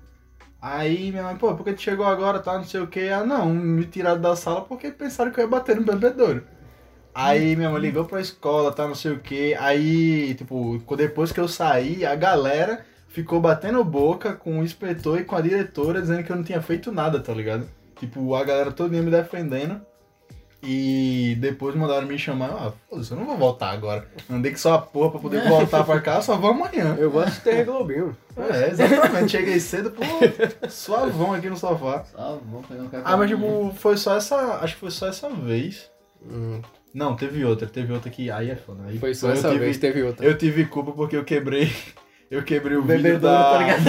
[0.60, 3.10] Aí minha mãe, pô, por que tu chegou agora, tá, não sei o que.
[3.10, 6.42] Ah, não, me tiraram da sala porque pensaram que eu ia bater no bebedouro.
[7.14, 9.54] Aí minha mãe ligou pra escola, tá, não sei o que.
[9.54, 15.24] Aí, tipo, depois que eu saí, a galera ficou batendo boca com o inspetor e
[15.24, 17.68] com a diretora, dizendo que eu não tinha feito nada, tá ligado?
[18.00, 19.80] Tipo, a galera toda me defendendo.
[20.64, 22.50] E depois mandaram me chamar.
[22.50, 24.08] Ah, foda-se, eu não vou voltar agora.
[24.30, 26.96] Andei que só a porra pra poder voltar pra cá, só vou amanhã.
[26.98, 28.16] Eu vou assistir Globinho.
[28.36, 29.32] É, exatamente.
[29.32, 30.02] Cheguei cedo, pô,
[30.68, 32.04] suavão aqui no sofá.
[32.68, 33.02] Pegar um café.
[33.04, 34.36] Ah, mas tipo, foi só essa.
[34.62, 35.90] Acho que foi só essa vez.
[36.26, 36.60] Hum,
[36.92, 37.66] Não, teve outra.
[37.66, 38.30] Teve outra que.
[38.30, 38.84] Aí é foda.
[38.86, 40.24] Aí foi só essa tive, vez, teve outra.
[40.24, 41.70] Eu tive culpa porque eu quebrei.
[42.30, 43.52] Eu quebrei o vidro Bebedouro, da.
[43.52, 43.84] tá ligado?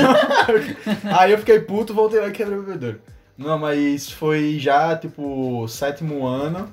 [1.19, 3.01] Aí eu fiquei puto, voltei lá e quebrei o bebedouro.
[3.37, 6.69] Não, mas foi já, tipo, sétimo ano.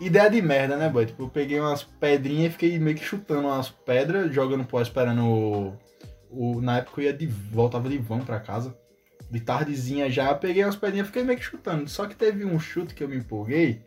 [0.00, 1.06] Ideia de merda, né, boy?
[1.06, 5.24] Tipo, eu peguei umas pedrinhas e fiquei meio que chutando umas pedras, jogando pó, esperando
[5.24, 5.72] o,
[6.30, 7.26] o- Na época eu ia de.
[7.26, 8.76] voltava de vão pra casa.
[9.30, 11.88] De tardezinha já, peguei umas pedrinhas e fiquei meio que chutando.
[11.88, 13.82] Só que teve um chute que eu me empolguei.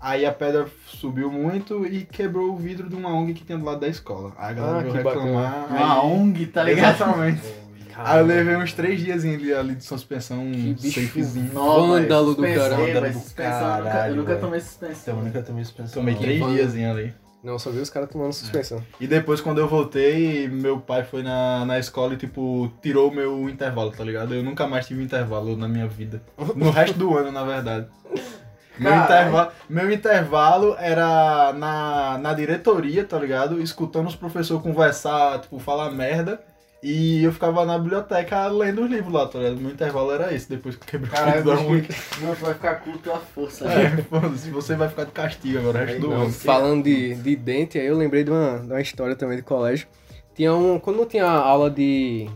[0.00, 3.64] Aí a pedra subiu muito e quebrou o vidro de uma ONG que tinha do
[3.64, 4.32] lado da escola.
[4.36, 5.66] Aí a galera Ah, veio reclamar.
[5.70, 6.94] Uma aí- ONG, tá ligado?
[6.96, 7.42] Exatamente.
[7.96, 11.50] Aí eu levei uns três dias ali, ali de suspensão, Que um bicho safezinho.
[11.52, 13.12] Vândalo do caralho.
[13.12, 14.40] suspensão, eu nunca- caralho, Eu nunca velho.
[14.40, 15.14] tomei suspensão.
[15.14, 15.94] Então, nunca tomei suspensão.
[16.02, 16.56] Tomei três Vândalo.
[16.72, 17.14] dias ali.
[17.42, 18.82] Não, só vi os caras tomando suspensão.
[18.98, 23.14] E depois, quando eu voltei, meu pai foi na, na escola e, tipo, tirou o
[23.14, 24.34] meu intervalo, tá ligado?
[24.34, 26.22] Eu nunca mais tive intervalo na minha vida.
[26.56, 27.86] No resto do ano, na verdade.
[28.76, 33.60] Meu intervalo, meu intervalo era na, na diretoria, tá ligado?
[33.62, 36.40] Escutando os professores conversar, tipo, falar merda.
[36.86, 39.56] E eu ficava na biblioteca lendo os livros lá, tá ligado?
[39.56, 41.88] Meu intervalo era esse, depois que eu quebrei o Caralho, bicho, ONG.
[42.20, 43.64] Não, tu vai ficar culto à força.
[43.64, 43.84] né?
[43.84, 46.30] É, foda-se, você vai ficar de castigo agora o resto do ano.
[46.30, 49.88] falando de, de dente, aí eu lembrei de uma, de uma história também de colégio.
[50.34, 50.78] Tinha um.
[50.78, 52.28] Quando não tinha aula de.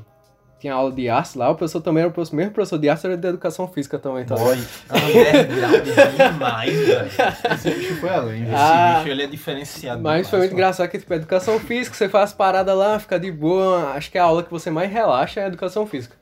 [0.60, 3.06] Tinha aula de arte lá, o professor também era o professor, mesmo professor de arte
[3.06, 4.34] era de educação física também, tá?
[4.34, 4.58] Boy,
[4.90, 5.84] underground
[6.32, 7.10] demais, velho.
[7.54, 8.54] Esse bicho foi além, velho.
[8.54, 8.94] Esse Ah.
[8.98, 10.02] bicho, ele é diferenciado.
[10.02, 13.30] Mas foi muito demais, engraçado que, tipo, educação física, você faz parada lá, fica de
[13.30, 13.90] boa.
[13.92, 16.16] Acho que a aula que você mais relaxa é a educação física.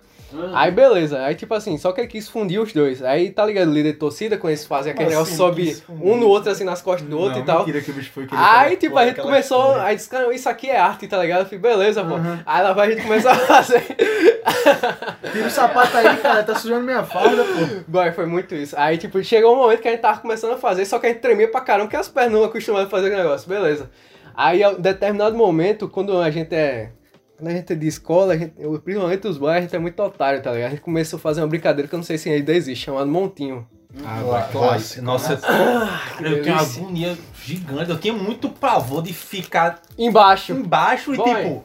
[0.55, 3.03] Aí beleza, aí tipo assim, só que ele quis fundir os dois.
[3.03, 6.27] Aí tá ligado, o líder de torcida, quando eles fazem aquele negócio, sobe um no
[6.27, 7.65] outro, assim, nas costas do outro Não, e tal.
[7.65, 9.83] que o bicho foi Aí, tipo, a gente começou, história.
[9.83, 11.41] aí disse, cara, isso aqui é arte, tá ligado?
[11.41, 12.15] Eu falei, beleza, pô.
[12.45, 13.83] Aí lá vai a gente começou a fazer.
[15.33, 17.83] Tira o sapato aí, cara, tá sujando minha farda, pô.
[17.89, 18.75] Boy, foi muito isso.
[18.79, 21.09] Aí, tipo, chegou um momento que a gente tava começando a fazer, só que a
[21.11, 23.91] gente tremia pra caramba, porque as pernas não acostumadas a fazer aquele negócio, beleza.
[24.37, 26.91] Aí, um determinado momento, quando a gente é.
[27.37, 30.03] Quando a gente é de escola, a gente, principalmente os boys, a gente é muito
[30.03, 30.69] otário, tá ligado?
[30.69, 33.11] A gente começou a fazer uma brincadeira que eu não sei se ainda existe, chamado
[33.11, 33.67] Montinho.
[34.05, 35.03] Ah, clássico.
[35.05, 37.91] Nossa, Ah, eu tenho uma agonia gigante.
[37.91, 40.53] Eu tinha muito pavor de ficar Embaixo.
[40.53, 41.35] embaixo e Boy.
[41.35, 41.65] tipo.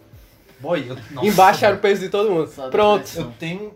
[0.60, 2.50] Boy, eu, nossa, Embaixo era o peso de todo mundo.
[2.70, 3.10] Pronto.
[3.18, 3.74] Eu tenho.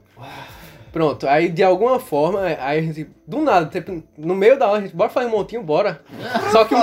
[0.93, 4.77] Pronto, aí de alguma forma, aí a gente, do nada, tipo, no meio da aula,
[4.77, 6.01] a gente, bora fazer um montinho, bora.
[6.53, 6.73] Só que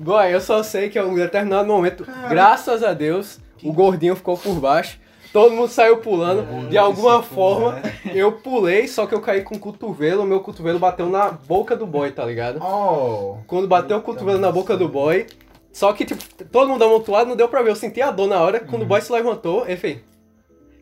[0.00, 4.36] Boy, eu só sei que em um determinado momento, graças a Deus, o gordinho ficou
[4.36, 4.98] por baixo.
[5.32, 6.68] Todo mundo saiu pulando.
[6.68, 10.24] De alguma forma, fuder, eu pulei, só que eu caí com o cotovelo.
[10.24, 12.58] Meu cotovelo bateu na boca do boy, tá ligado?
[12.62, 13.38] Oh.
[13.46, 15.26] Quando bateu o cotovelo na boca do boy.
[15.72, 17.70] Só que, tipo, todo mundo amontoado, não deu pra ver.
[17.70, 18.60] Eu senti a dor na hora.
[18.60, 19.98] Quando o boy se levantou, ele fez.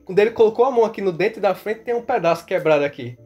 [0.04, 3.18] Quando ele colocou a mão aqui no dente da frente, tem um pedaço quebrado aqui.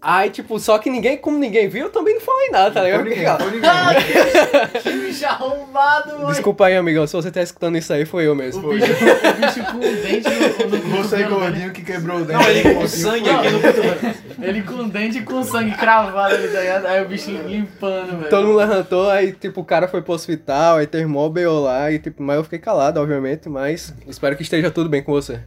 [0.00, 3.04] Aí, tipo, só que ninguém, como ninguém viu, eu também não falei nada, tá ligado?
[3.04, 4.82] Ninguém, ninguém.
[4.82, 6.26] Que bicho arrombado, mano.
[6.28, 8.68] Desculpa aí, amigão, se você tá escutando isso aí, foi eu mesmo.
[8.68, 12.24] O bicho, o bicho com o dente no, no Você cotovelo, gordinho que quebrou o
[12.24, 12.38] dente.
[12.38, 14.14] Não, ele com sangue aqui no cotovelo.
[14.42, 16.86] Ele com o dente e com sangue cravado ali, tá ligado?
[16.86, 18.30] Aí o bicho limpando, velho.
[18.30, 21.32] Todo mundo levantou, aí, tipo, o cara foi pro hospital, aí teve mó
[21.62, 25.12] lá, e, tipo, mas eu fiquei calado, obviamente, mas espero que esteja tudo bem com
[25.12, 25.40] você.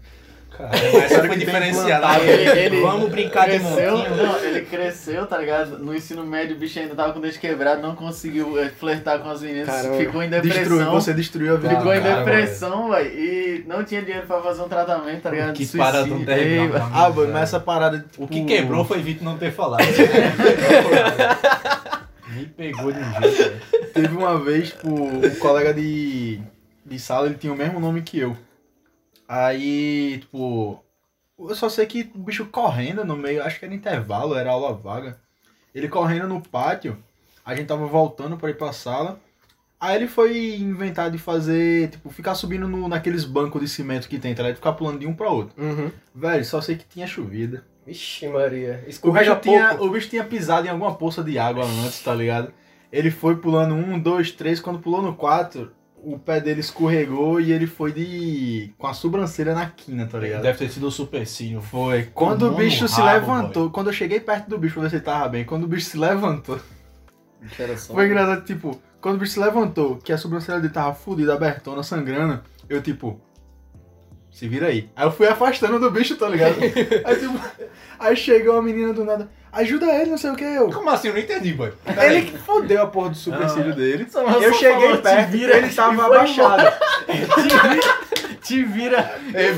[0.59, 1.45] Cara, essa Era que.
[2.03, 4.15] Aí ele, ele Vamos brincar de cresceu, montinho.
[4.17, 5.79] não, ele cresceu, tá ligado?
[5.79, 9.19] No ensino médio o bicho ainda tava com o dente quebrado, não conseguiu eh, flertar
[9.19, 9.95] com as meninas, Caramba.
[9.97, 10.91] ficou em Destruiu, depressão.
[10.91, 14.67] você destruiu a vida Ficou em depressão, velho, e não tinha dinheiro pra fazer um
[14.67, 15.53] tratamento, tá ligado?
[15.53, 15.79] Que Suicídio.
[15.79, 16.71] parada derribar.
[16.79, 16.91] velho.
[16.93, 18.05] Ah, boy, mas essa parada.
[18.17, 19.79] O que tipo, quebrou foi Vitor não ter falado.
[22.35, 23.61] Me pegou de um jeito, velho.
[23.93, 26.39] Teve uma vez, tipo, um colega de,
[26.85, 28.35] de sala, ele tinha o mesmo nome que eu.
[29.31, 30.83] Aí, tipo,
[31.37, 34.73] eu só sei que o bicho correndo no meio, acho que era intervalo, era aula
[34.73, 35.19] vaga.
[35.73, 36.97] Ele correndo no pátio,
[37.45, 39.19] a gente tava voltando pra ir pra sala.
[39.79, 44.17] Aí ele foi inventar de fazer, tipo, ficar subindo no, naqueles bancos de cimento que
[44.17, 44.55] tem, tá ligado?
[44.55, 45.53] Ficar pulando de um pra outro.
[45.61, 45.91] Uhum.
[46.13, 47.61] Velho, só sei que tinha chovido.
[47.85, 48.83] Vixe, Maria.
[49.03, 49.85] O bicho, tinha, pouco.
[49.85, 52.51] o bicho tinha pisado em alguma poça de água antes, tá ligado?
[52.91, 54.59] Ele foi pulando um, dois, três.
[54.59, 55.71] Quando pulou no quatro,
[56.03, 58.73] o pé dele escorregou e ele foi de.
[58.77, 60.41] com a sobrancelha na quina, tá ligado?
[60.41, 61.61] Deve ter sido o supercílio.
[61.61, 62.03] Foi.
[62.13, 64.95] Quando o bicho se rabo, levantou, quando eu cheguei perto do bicho pra ver se
[64.97, 66.59] ele tava bem, quando o bicho se levantou,
[67.77, 71.33] só- foi engraçado, tipo, quando o bicho se levantou, que a sobrancelha dele tava fudida,
[71.33, 73.19] abertona, sangrando, eu tipo.
[74.31, 74.89] Se vira aí.
[74.95, 76.55] Aí eu fui afastando do bicho, tá ligado?
[77.03, 77.39] aí, tipo,
[77.97, 80.71] aí chegou uma menina do nada, ajuda ele, não sei o que, eu.
[80.71, 81.09] Como assim?
[81.09, 81.71] Eu não entendi, boy.
[82.01, 84.07] Ele que fodeu a porra do supercílio dele.
[84.41, 86.73] Eu cheguei falou, te perto, vira ele tava abaixado.
[88.41, 89.15] Te vira.
[89.33, 89.49] Ei,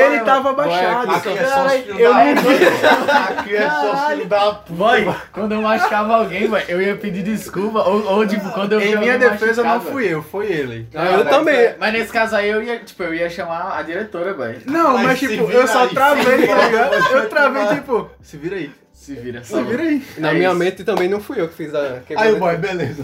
[0.00, 1.12] Ele tava abaixado.
[1.12, 3.12] Aqui é eu não puta.
[3.28, 4.72] Aqui é só os filhos da puta.
[4.72, 7.80] Boy, quando eu machucava alguém, boy, eu ia pedir desculpa.
[7.80, 10.88] Ou, ou tipo, quando eu vi Em minha defesa não fui eu, foi ele.
[10.94, 11.74] Ah, eu também.
[11.78, 14.58] Mas nesse caso aí eu ia, tipo, eu ia chamar a diretora, boy.
[14.66, 16.94] Não, Mas mas tipo, eu só aí, travei, tá ligado?
[16.94, 18.79] Eu travei, tipo, se vira aí.
[19.00, 19.42] Se vira.
[19.42, 20.04] Se vira aí.
[20.18, 20.58] Na É minha isso.
[20.58, 22.02] mente também não fui eu que fiz a.
[22.18, 23.02] Aí boy, beleza.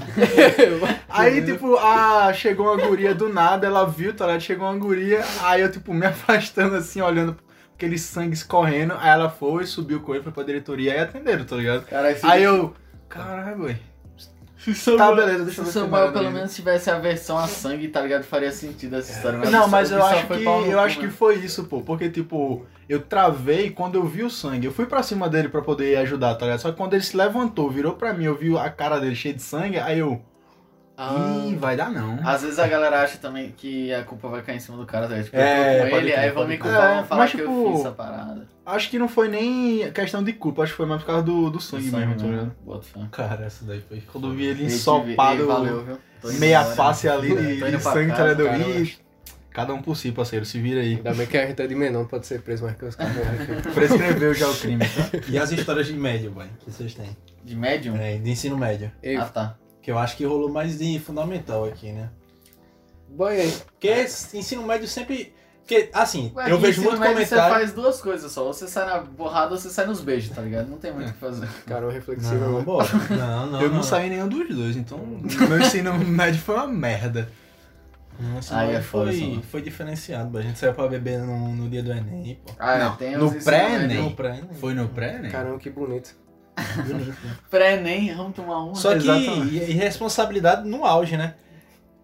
[1.08, 2.34] Aí, tipo, a...
[2.34, 4.42] chegou uma guria do nada, ela viu, tá ligado?
[4.42, 7.34] Chegou uma guria, aí eu, tipo, me afastando assim, olhando
[7.74, 8.92] aquele sangue escorrendo.
[8.98, 11.86] Aí ela foi, subiu com ele, foi pra diretoria, aí atenderam, tá ligado?
[12.18, 12.74] Se Aí eu,
[13.08, 13.76] caralho, boy.
[14.96, 17.88] Tá, beleza, deixa Se eu o ver Samuel se pelo menos tivesse aversão a sangue,
[17.88, 18.24] tá ligado?
[18.24, 19.38] Faria sentido essa história.
[19.50, 21.80] Não, o mas eu acho que eu acho que foi isso, pô.
[21.82, 24.66] Porque, tipo, eu travei quando eu vi o sangue.
[24.66, 26.60] Eu fui pra cima dele pra poder ajudar, tá ligado?
[26.60, 29.34] Só que quando ele se levantou, virou pra mim, eu vi a cara dele cheia
[29.34, 30.20] de sangue, aí eu.
[30.98, 31.44] Ah.
[31.46, 32.18] Ih, vai dar não.
[32.26, 35.06] Às vezes a galera acha também que a culpa vai cair em cima do cara,
[35.06, 35.22] tá?
[35.22, 37.20] Tipo, É, eu tô com pode ele, crer, aí vão me culpar, É, vão falar
[37.22, 38.48] mas, que eu tipo, fiz essa parada.
[38.64, 41.50] Acho que não foi nem questão de culpa, acho que foi mais por causa do,
[41.50, 42.52] do sangue, Sangue mesmo, tá ligado?
[42.64, 43.00] bota fé.
[43.12, 44.00] Cara, essa daí foi.
[44.10, 45.44] Quando eu vi ele ensopado,
[46.38, 46.74] meia embora.
[46.74, 49.06] face ali de, de sangue, tá ligado?
[49.50, 50.96] Cada um por si, parceiro, se vira aí.
[50.96, 52.94] Ainda bem que a gente é de menor, não pode ser preso mais que os
[52.94, 53.16] caras.
[53.16, 53.68] aqui.
[53.72, 55.18] Prescreveu já o crime, tá?
[55.28, 57.16] E as histórias de médio, boy, que vocês têm?
[57.42, 57.96] De médium?
[57.96, 58.92] É, de ensino médio.
[59.02, 59.56] Ei, Ah, tá.
[59.86, 62.10] Que eu acho que rolou mais de fundamental aqui, né?
[63.20, 63.52] aí.
[63.66, 65.32] Porque ensino médio sempre.
[65.60, 67.54] Porque, assim, Ué, eu vejo muito médio Você comentário.
[67.54, 68.46] faz duas coisas só.
[68.46, 70.68] Ou você sai na borrada ou você sai nos beijos, tá ligado?
[70.68, 71.48] Não tem muito o que fazer.
[71.66, 72.64] Cara, reflexivo, Não, mano.
[72.64, 72.88] bora.
[73.10, 73.62] Não, não.
[73.62, 74.98] eu não, saí nenhum dos dois, então
[75.48, 77.30] meu ensino médio foi uma merda.
[78.18, 79.42] Não, ensino Aí é foi, Samuel.
[79.42, 80.36] foi diferenciado.
[80.36, 82.52] A gente saiu pra beber no, no dia do Enem, pô.
[82.58, 84.16] Ah, Não, tem no pré-ENEM.
[84.16, 85.30] pré, Foi no pré, né?
[85.30, 86.25] Caramba, que bonito.
[87.50, 88.74] Pré-ENEM, vamos tomar uma.
[88.74, 89.54] Só que Exatamente.
[89.54, 91.34] e, e responsabilidade no auge, né?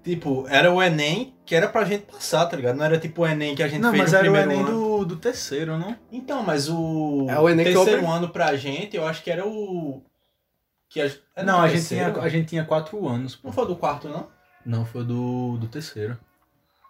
[0.04, 2.76] Tipo, era o Enem que era pra gente passar, tá ligado?
[2.76, 4.50] Não era tipo o Enem que a gente Não, fez mas no era o primeiro
[4.52, 4.98] Enem ano.
[4.98, 5.96] do, do terceiro, não?
[6.10, 9.30] Então, mas o, É o Enem que terceiro eu- ano pra gente, eu acho que
[9.30, 10.02] era o...
[10.88, 11.04] Que a...
[11.36, 13.48] era não, a gente, tinha, a gente tinha quatro anos, pô.
[13.48, 14.28] Não foi do quarto, não?
[14.66, 16.18] Não, foi do, do terceiro.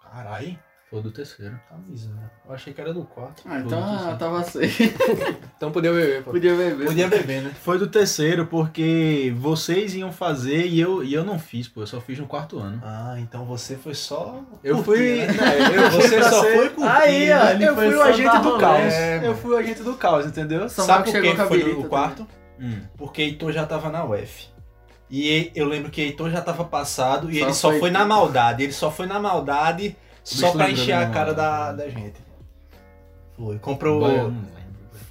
[0.02, 0.58] Caralho,
[0.92, 1.58] Foi do terceiro.
[1.70, 2.28] camisa, né?
[2.46, 3.42] Eu achei que era do quarto.
[3.46, 4.92] Ah, então ah, tava safe.
[5.56, 6.32] Então podia beber, pô.
[6.32, 6.86] Podia beber.
[6.86, 7.52] Podia beber, né?
[7.62, 11.80] Foi do terceiro porque vocês iam fazer e eu, e eu não fiz, pô.
[11.80, 12.78] Eu só fiz no quarto ano.
[12.84, 14.42] Ah, então você foi só...
[14.62, 15.16] Eu fui.
[15.16, 15.28] né?
[15.28, 16.90] né, eu Você só ser- foi curtir.
[16.90, 17.54] Aí, ó, né?
[17.54, 18.60] ele Eu foi fui o agente do rolê.
[18.60, 18.92] caos.
[18.92, 20.68] É, eu fui o agente do caos, entendeu?
[20.68, 22.28] São Sabe por que foi do quarto?
[22.60, 22.82] Hum.
[22.98, 24.48] Porque Heitor já tava na UF.
[25.08, 28.04] E eu lembro que Heitor já tava passado e Só ele só foi foi na
[28.04, 28.62] maldade.
[28.62, 32.20] Ele só foi na maldade só pra encher a cara da, da gente.
[33.36, 33.58] Foi.
[33.58, 34.34] Comprou, lembro.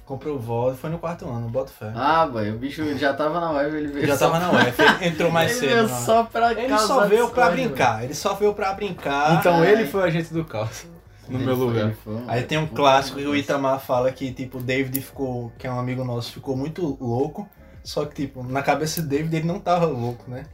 [0.06, 1.92] comprou voz, foi no quarto ano, bota fé.
[1.94, 4.80] Ah, boy, o bicho já tava na web, ele veio já só tava na UF,
[4.80, 5.86] ele entrou mais ele cedo.
[5.88, 9.38] veio só pra Ele só veio pra discórdia, brincar, ele só veio pra brincar.
[9.38, 9.86] Então Ah, ele é.
[9.86, 10.86] foi o agente do caos.
[11.28, 11.92] No Ele meu foi, lugar.
[12.02, 13.34] foi Aí tem um puta clássico que o.
[13.36, 17.48] Itamar fala que, tipo, o David ficou, que é um amigo nosso, ficou muito louco.
[17.84, 20.44] Só que, tipo, na cabeça do David ele não tava louco, né?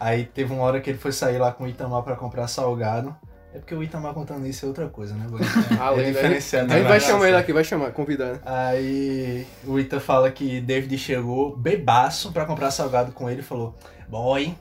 [0.00, 3.14] Aí teve uma hora que ele foi sair lá com o Itamar pra comprar salgado.
[3.54, 5.26] É porque o Itamar contando isso é outra coisa, né?
[5.80, 6.72] Ah, é lenda, diferenciado.
[6.72, 6.88] A gente né?
[6.88, 8.34] vai chamar ele aqui, vai chamar, convidar.
[8.34, 8.40] né?
[8.44, 13.74] Aí o Ita fala que David chegou bebaço pra comprar salgado com ele e falou:
[14.08, 14.54] Boy,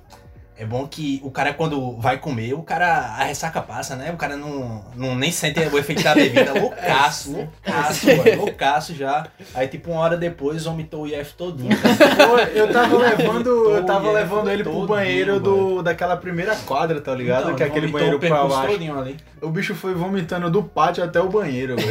[0.60, 4.12] é bom que o cara quando vai comer, o cara a ressaca passa, né?
[4.12, 6.54] O cara não, não nem sente o efeito da bebida.
[6.60, 9.28] Loucaço, loucaço, boy, loucaço já.
[9.54, 11.70] Aí tipo uma hora depois vomitou o IF todinho.
[11.78, 17.14] Pô, Eu tava levando, eu tava levando ele pro banheiro do, daquela primeira quadra, tá
[17.14, 17.44] ligado?
[17.44, 18.74] Então, que é aquele banheiro pra baixo.
[18.98, 19.18] ali.
[19.42, 21.76] O bicho foi vomitando do pátio até o banheiro.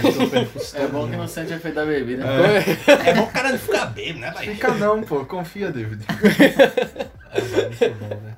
[0.75, 2.25] É bom que não sente o efeito da bebida.
[3.05, 4.47] É bom o cara não ficar bêbado, né, pai?
[4.47, 5.25] Fica não, pô.
[5.25, 6.05] Confia, David.
[7.41, 8.37] Muito bom, velho.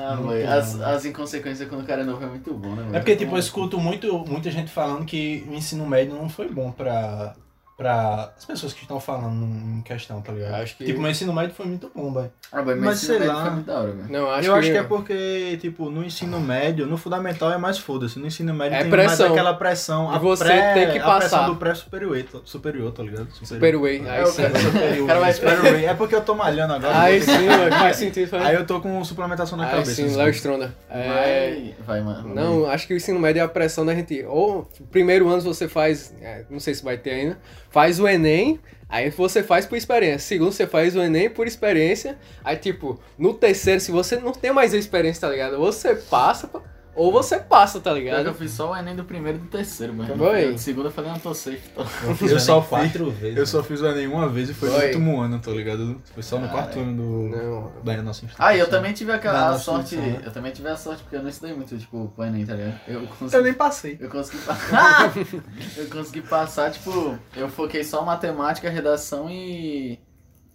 [0.00, 0.30] Ah, bom.
[0.30, 2.84] as, as inconsequências quando o cara é novo é muito bom, né?
[2.84, 2.96] boy?
[2.96, 6.48] É porque, tipo, eu escuto muito, muita gente falando que o ensino médio não foi
[6.48, 7.34] bom pra,
[7.78, 10.54] pra as pessoas que estão falando em questão, tá ligado?
[10.56, 12.30] Acho que- Tipo, meu ensino médio foi muito bom, velho.
[12.50, 13.42] Ah, mas, Mas sei lá.
[13.44, 14.08] foi muito da hora, velho.
[14.10, 14.58] Não, acho eu que...
[14.58, 18.18] acho que é porque, tipo, no ensino médio, no fundamental é mais foda-se.
[18.18, 19.28] No ensino médio É tem pressão.
[19.28, 20.10] mais aquela pressão.
[20.10, 21.18] A você pré, tem que A passar.
[21.20, 23.28] pressão do pré-superior, tá- superior, tá ligado?
[23.30, 24.42] Aí É, sim.
[24.42, 25.32] Superior.
[25.34, 25.84] Superway.
[25.86, 27.00] É porque eu tô malhando agora.
[27.00, 28.28] Aí que- sim, mano, faz sentido.
[28.28, 28.44] Faz...
[28.44, 29.94] Aí eu tô com suplementação na Aí cabeça.
[29.94, 30.16] sim.
[30.16, 30.74] Léo Stronda.
[30.90, 31.06] É...
[31.06, 32.34] Vai, vai, mano.
[32.34, 34.24] Não, acho que o ensino médio é a pressão da gente.
[34.24, 37.38] Ou primeiro ano você faz, é, não sei se vai ter ainda,
[37.78, 38.58] faz o Enem,
[38.88, 40.26] aí você faz por experiência.
[40.26, 42.18] Segundo, você faz o Enem por experiência.
[42.42, 45.58] Aí, tipo, no terceiro, se você não tem mais experiência, tá ligado?
[45.58, 46.60] Você passa, pô,
[46.98, 48.34] ou você passa, tá que eu ligado?
[48.34, 50.16] fiz só o Enem do primeiro e do terceiro, mano.
[50.16, 50.52] Foi?
[50.52, 51.60] Do segundo eu falei, não, tô safe.
[51.74, 51.82] Tô...
[51.82, 53.36] Eu só fiz- quatro vezes.
[53.38, 54.86] Eu só fiz o Enem uma vez e foi no Foi.
[54.86, 56.02] último ano, tá ligado?
[56.12, 57.72] Foi só no Cara, quarto ano do, Não.
[57.84, 58.46] da nossa instituição.
[58.46, 59.94] Ah, e eu também tive aquela sorte.
[59.94, 60.26] instituição, né?
[60.26, 62.80] Eu também tive a sorte, porque eu não estudei muito, tipo, pro Enem, tá ligado?
[62.88, 63.34] Eu consegui.
[63.36, 63.96] Eu nem passei.
[64.00, 65.12] Eu consegui passar.
[65.76, 69.98] eu consegui passar, tipo, eu foquei só matemática, redação e.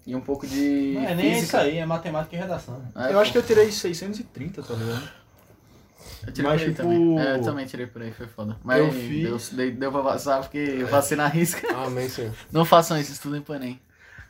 [0.05, 0.95] E um pouco de.
[0.95, 1.59] Não é nem isso física.
[1.61, 2.81] aí, é matemática e redação.
[2.93, 5.22] É, eu acho que pô, eu tirei 630, tá ligado?
[6.25, 7.19] Eu tirei mas, por aí tipo, também.
[7.19, 8.57] É, eu também tirei por aí, foi foda.
[8.63, 11.75] Mas eu fiz- deu, deu, pra passar porque eu passei na risca.
[11.75, 12.33] Amém, senhor.
[12.51, 13.79] Não façam isso, estudem pro Enem.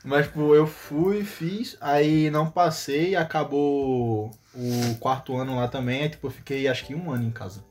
[0.04, 6.10] Mas, tipo, eu fui, fiz, aí não passei, acabou o quarto ano lá também, aí,
[6.10, 7.64] tipo, eu fiquei acho que um ano em casa.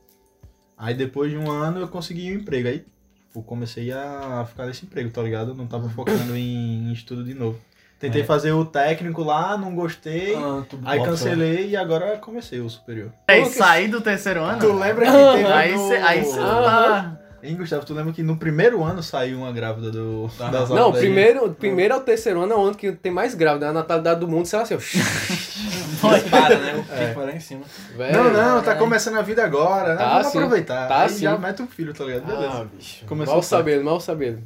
[0.75, 4.83] Aí depois de um ano eu consegui um emprego, aí tipo, comecei a ficar nesse
[4.85, 5.51] emprego, tá ligado?
[5.51, 7.59] Eu não tava focando em, em estudo de novo.
[8.03, 8.25] Tentei É.
[8.25, 13.11] fazer o técnico lá, não gostei, Ah, aí bota- cancelei e agora comecei o superior.
[13.29, 14.59] Aí, saí do terceiro ano?
[14.59, 15.77] Tu lembra que teve Aí no...
[15.77, 17.17] você aí cê tá.
[17.41, 20.49] Hein, Gustavo, tu lembra que no primeiro ano saiu uma grávida do, Tá.
[20.49, 23.35] das Não, aulas da primeiro, primeiro ao terceiro ano é o ano que tem mais
[23.35, 23.69] grávida.
[23.69, 26.29] A natalidade do mundo, sei lá assim, ó.
[26.29, 26.85] Para, né?
[26.89, 27.25] O É.
[27.25, 27.61] lá em cima.
[27.95, 28.13] Velho.
[28.23, 29.97] Não, não, tá começando a vida agora, né?
[29.97, 30.37] Tá, Vamos sim.
[30.37, 30.87] aproveitar.
[30.87, 31.23] Tá, Aí sim.
[31.23, 32.25] já mete um filho, tá ligado?
[32.25, 32.47] Beleza.
[32.61, 33.05] Ah, bicho.
[33.05, 34.41] Começou mal sabendo, mal sabendo.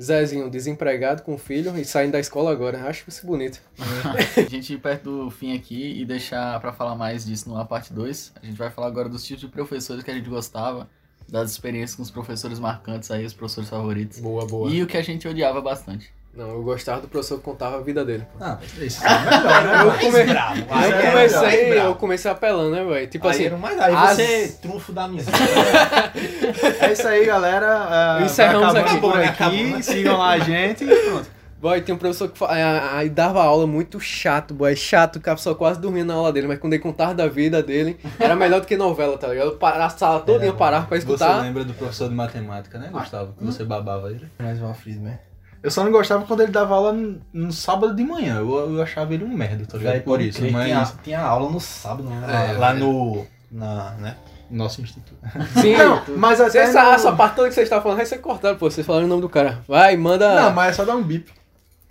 [0.00, 2.86] Zezinho, desempregado com filho e saindo da escola agora.
[2.86, 3.60] Acho isso bonito.
[4.36, 7.92] A gente ir perto do fim aqui e deixar pra falar mais disso numa parte
[7.92, 8.32] 2.
[8.42, 10.88] A gente vai falar agora dos tipos de professores que a gente gostava,
[11.28, 14.20] das experiências com os professores marcantes aí, os professores favoritos.
[14.20, 14.70] Boa, boa.
[14.70, 16.12] E o que a gente odiava bastante.
[16.36, 18.26] Não, eu gostava do professor que contava a vida dele.
[18.38, 19.72] Ah, Isso é melhor, né?
[20.04, 20.24] Eu, come...
[20.24, 20.58] bravo.
[20.58, 23.06] eu Aí é comecei, eu comecei apelando, né, velho?
[23.06, 25.36] Tipo aí assim, era mais- aí as- você é trunfo da amizade.
[26.80, 27.66] É isso aí, galera.
[27.88, 28.82] Ah, Encerramos aqui.
[29.00, 29.24] por Acabou, né?
[29.24, 29.42] aqui.
[29.42, 29.82] Acabou, né?
[29.82, 31.26] Sigam lá a gente e pronto.
[31.60, 35.54] boy, tem um professor que aí dava aula muito chato, boy, chato, que a pessoa
[35.54, 38.66] quase dormia na aula dele, mas quando ele contava da vida dele, era melhor do
[38.66, 39.56] que novela, tá ligado?
[39.60, 41.40] A sala todinha parava pra Você escutar.
[41.40, 43.32] lembra do professor de matemática, né, Gustavo?
[43.38, 44.28] Que você babava ele.
[44.38, 45.18] Mais uma Friedman.
[45.62, 48.36] Eu só não gostava quando ele dava aula no, no sábado de manhã.
[48.38, 49.92] Eu, eu achava ele um merda, tá ligado?
[49.94, 50.64] Véi, Por isso, mas.
[50.66, 52.20] Tinha, tinha aula no sábado, né?
[52.26, 52.86] Lá, É, lá velho.
[52.86, 53.26] no.
[53.50, 54.16] Na, né?
[54.50, 55.12] Nosso instituto.
[55.60, 56.58] Sim, Não, mas até.
[56.60, 58.70] Essa, no- essa parte toda que vocês estavam falando vai ser cortada, pô.
[58.70, 59.58] Vocês falaram o nome do cara.
[59.66, 60.42] Vai, manda.
[60.42, 61.32] Não, mas é só dar um bip.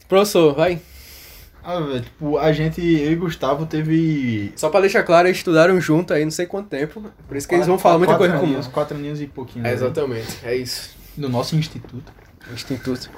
[0.07, 0.80] Professor, vai.
[1.63, 4.53] Ah, velho, tipo, a gente, eu e Gustavo teve.
[4.55, 7.03] Só pra deixar claro, eles estudaram junto aí não sei quanto tempo.
[7.28, 8.45] Por isso que eles vão falar muita quatro coisa comum.
[8.51, 9.66] aninhos, Quatro aninhos e pouquinho.
[9.66, 9.74] É, né?
[9.74, 10.91] exatamente, é isso.
[11.18, 12.13] No nosso instituto.
[12.54, 13.10] Instituto.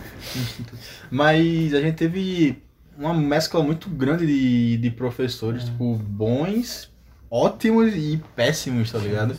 [1.12, 2.62] Mas a gente teve
[2.98, 6.92] uma mescla muito grande de, de professores, tipo, bons,
[7.30, 9.36] ótimos e péssimos, tá ligado?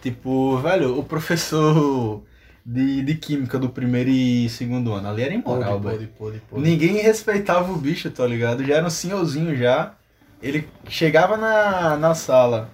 [0.00, 2.22] Tipo, velho, o professor
[2.64, 6.08] de, de química do primeiro e segundo ano ali era imoral, velho.
[6.52, 8.64] Ninguém respeitava o bicho, tá ligado?
[8.64, 9.94] Já era um senhorzinho já.
[10.40, 12.70] Ele chegava na, na sala,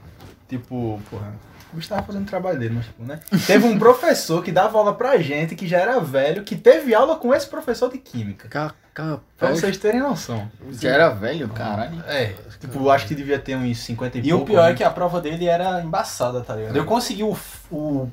[0.48, 1.34] tipo, porra,
[1.74, 3.18] o bicho tava fazendo o trabalho dele, mas tipo, né?
[3.46, 7.16] Teve um professor que dava aula pra gente, que já era velho, que teve aula
[7.16, 8.48] com esse professor de química.
[9.36, 10.48] Pra vocês terem noção.
[10.70, 12.02] Já era velho, caralho.
[12.06, 14.70] É, tipo, acho que devia ter uns 50 e, E o pouco, pior né?
[14.70, 16.76] é que a prova dele era embaçada, tá ligado?
[16.76, 17.36] Eu consegui o,
[17.72, 18.08] o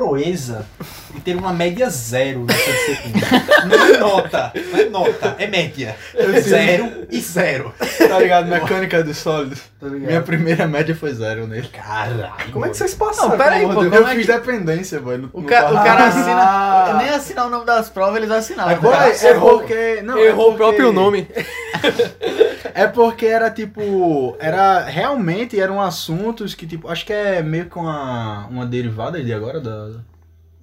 [0.00, 0.66] proeza
[1.14, 3.26] de ter uma média zero nessa disciplina.
[3.64, 5.96] Não é nota, não é nota, é média.
[6.42, 7.74] Zero e zero.
[8.06, 8.46] Tá ligado?
[8.46, 9.62] Mecânica dos sólidos.
[9.80, 9.86] Tá?
[9.86, 11.68] Minha primeira média foi zero nele.
[11.68, 12.30] Caralho.
[12.52, 13.30] Como é que vocês passaram?
[13.30, 15.16] Não, pera aí, pô, Eu é fiz dependência, boy.
[15.16, 16.08] no- O, ca o cara Ah.
[16.08, 16.98] assina.
[16.98, 18.74] Nem assinar o nome das provas, eles assinavam.
[18.74, 20.02] Agora é porque.
[20.02, 21.26] Não, é Errou o porque- próprio nome.
[22.76, 24.36] É porque era tipo.
[24.38, 24.84] Era.
[24.84, 26.88] Realmente eram assuntos que, tipo.
[26.88, 29.92] Acho que é meio que uma, uma derivada de agora da,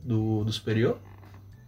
[0.03, 0.99] do, do superior.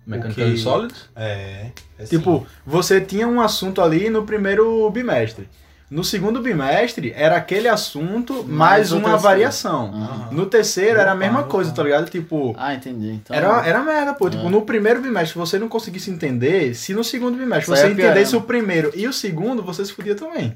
[0.05, 1.09] Mecânica dos sólidos.
[1.15, 1.71] É.
[1.97, 5.49] é Tipo, você tinha um assunto ali no primeiro bimestre.
[5.89, 9.19] No segundo bimestre era aquele assunto mais, Mais uma terceiro.
[9.21, 9.85] variação.
[9.93, 10.29] Aham.
[10.31, 12.09] No terceiro era a mesma coisa, tá ligado?
[12.09, 12.55] Tipo.
[12.57, 13.11] Ah, entendi.
[13.11, 14.27] Então, Era, era merda, pô.
[14.29, 14.49] Tipo, É.
[14.49, 18.11] no primeiro bimestre você não conseguisse entender, se no segundo bimestre Só você ia piorando.
[18.13, 20.55] entendesse o primeiro e o segundo, você se fudia também.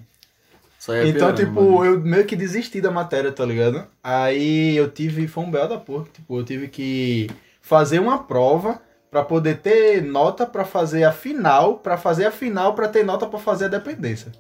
[0.80, 1.86] Só ia Então, piorando, tipo, mano.
[1.86, 3.86] eu meio que desisti da matéria, tá ligado?
[4.04, 7.30] Aí eu tive, foi um belo da porra, tipo, eu tive que
[7.62, 12.74] fazer uma prova pra poder ter nota pra fazer a final, pra fazer a final
[12.74, 14.32] pra ter nota pra fazer a dependência.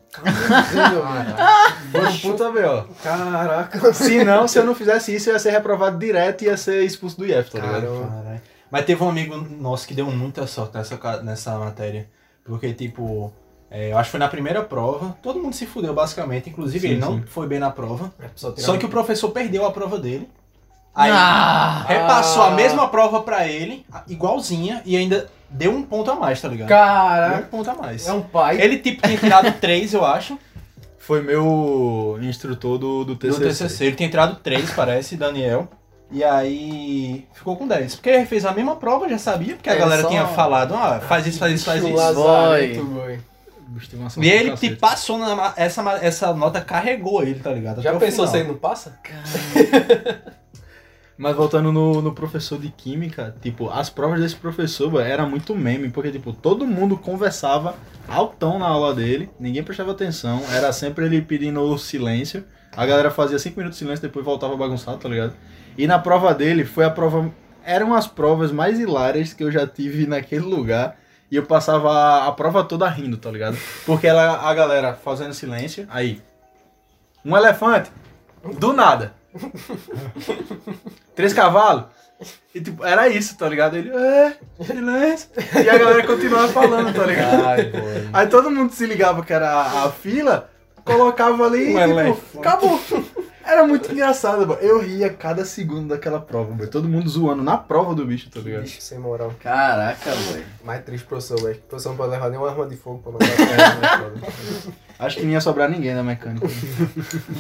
[1.94, 2.84] Um puta B.O.
[3.04, 3.94] Caraca.
[3.94, 6.84] Se não, se eu não fizesse isso, eu ia ser reprovado direto e ia ser
[6.84, 7.82] expulso do IF, tá ligado?
[7.88, 8.42] Caralho.
[8.72, 12.08] Mas teve um amigo nosso que deu muita sorte nessa, nessa matéria.
[12.44, 13.34] Porque, tipo,
[13.70, 16.94] é, eu acho que foi na primeira prova, todo mundo se fudeu basicamente, inclusive Sim,
[16.94, 17.24] ele não sim.
[17.26, 18.12] foi bem na prova.
[18.20, 20.30] É, só Só um- que o professor perdeu a prova dele.
[20.96, 21.86] Aí Ah!
[21.88, 22.48] repassou Ah.
[22.48, 26.68] a mesma prova pra ele, igualzinha, e ainda deu um ponto a mais, tá ligado?
[26.68, 27.38] Deu Caraca.
[27.40, 28.08] um ponto a mais.
[28.08, 28.60] É um pai.
[28.62, 30.38] Ele, tipo, tinha tirado três, eu acho,
[30.98, 33.44] Foi meu instrutor do, do do TCC.
[33.66, 33.86] TCC.
[33.86, 35.68] Ele tinha tirado três, parece, Daniel.
[36.12, 37.96] E aí ficou com 10.
[37.96, 40.74] Porque ele fez a mesma prova, já sabia, porque a É, galera só- tinha falado,
[40.76, 41.94] ah, faz isso, faz isso, faz isso.
[41.94, 43.20] lazareto, boy.
[44.20, 47.82] E ele tipo, passou na essa, essa nota carregou ele, tá ligado?
[47.82, 48.98] Já pensou se ele não passa?
[51.20, 55.90] Mas voltando no, no professor de química, tipo, as provas desse professor era muito meme,
[55.90, 57.76] porque, tipo, todo mundo conversava
[58.08, 63.38] altão na aula dele, ninguém prestava atenção, era sempre ele pedindo silêncio, a galera fazia
[63.38, 65.34] cinco minutos de silêncio, depois voltava bagunçado, tá ligado?
[65.78, 67.30] E na prova dele, foi a prova,
[67.66, 70.98] eram as provas mais hilárias que eu já tive naquele lugar,
[71.30, 73.58] e eu passava a, a prova toda rindo, tá ligado?
[73.86, 76.22] Porque ela, a galera fazendo silêncio, aí,
[77.26, 77.92] um elefante,
[78.58, 79.19] do nada.
[81.16, 81.86] Três cavalos.
[82.54, 83.78] E tipo, era isso, tá ligado?
[83.78, 85.30] Ele, é, silêncio.
[85.64, 87.46] E a galera continuava falando, tá ligado?
[87.46, 87.72] Ai.
[88.12, 90.50] Aí todo mundo se ligava que era a, a fila,
[90.84, 92.80] colocava ali e tipo, acabou.
[93.50, 94.62] Era muito engraçado, mano.
[94.62, 96.70] Eu ria cada segundo daquela prova, mano.
[96.70, 98.62] Todo mundo zoando na prova do bicho, tá ligado?
[98.62, 99.34] Bicho, sem moral.
[99.42, 100.46] Caraca, velho.
[100.64, 101.56] Mais triste professor, velho.
[101.56, 104.70] O professor não pode levar nenhuma arma de fogo pra matar a criança,
[105.00, 106.46] Acho que não ia sobrar ninguém na mecânica.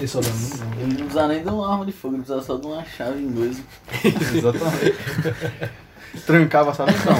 [0.01, 0.73] Isso eu lembro, não.
[0.81, 3.21] Ele não precisava nem de uma arma de fogo, ele precisava só de uma chave
[3.21, 3.61] inglesa.
[4.33, 4.95] Exatamente.
[6.25, 6.91] Trancava, sabe?
[6.91, 7.15] Então,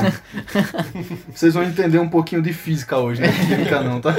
[1.32, 3.28] vocês vão entender um pouquinho de física hoje, né?
[3.28, 4.16] Química não, tá?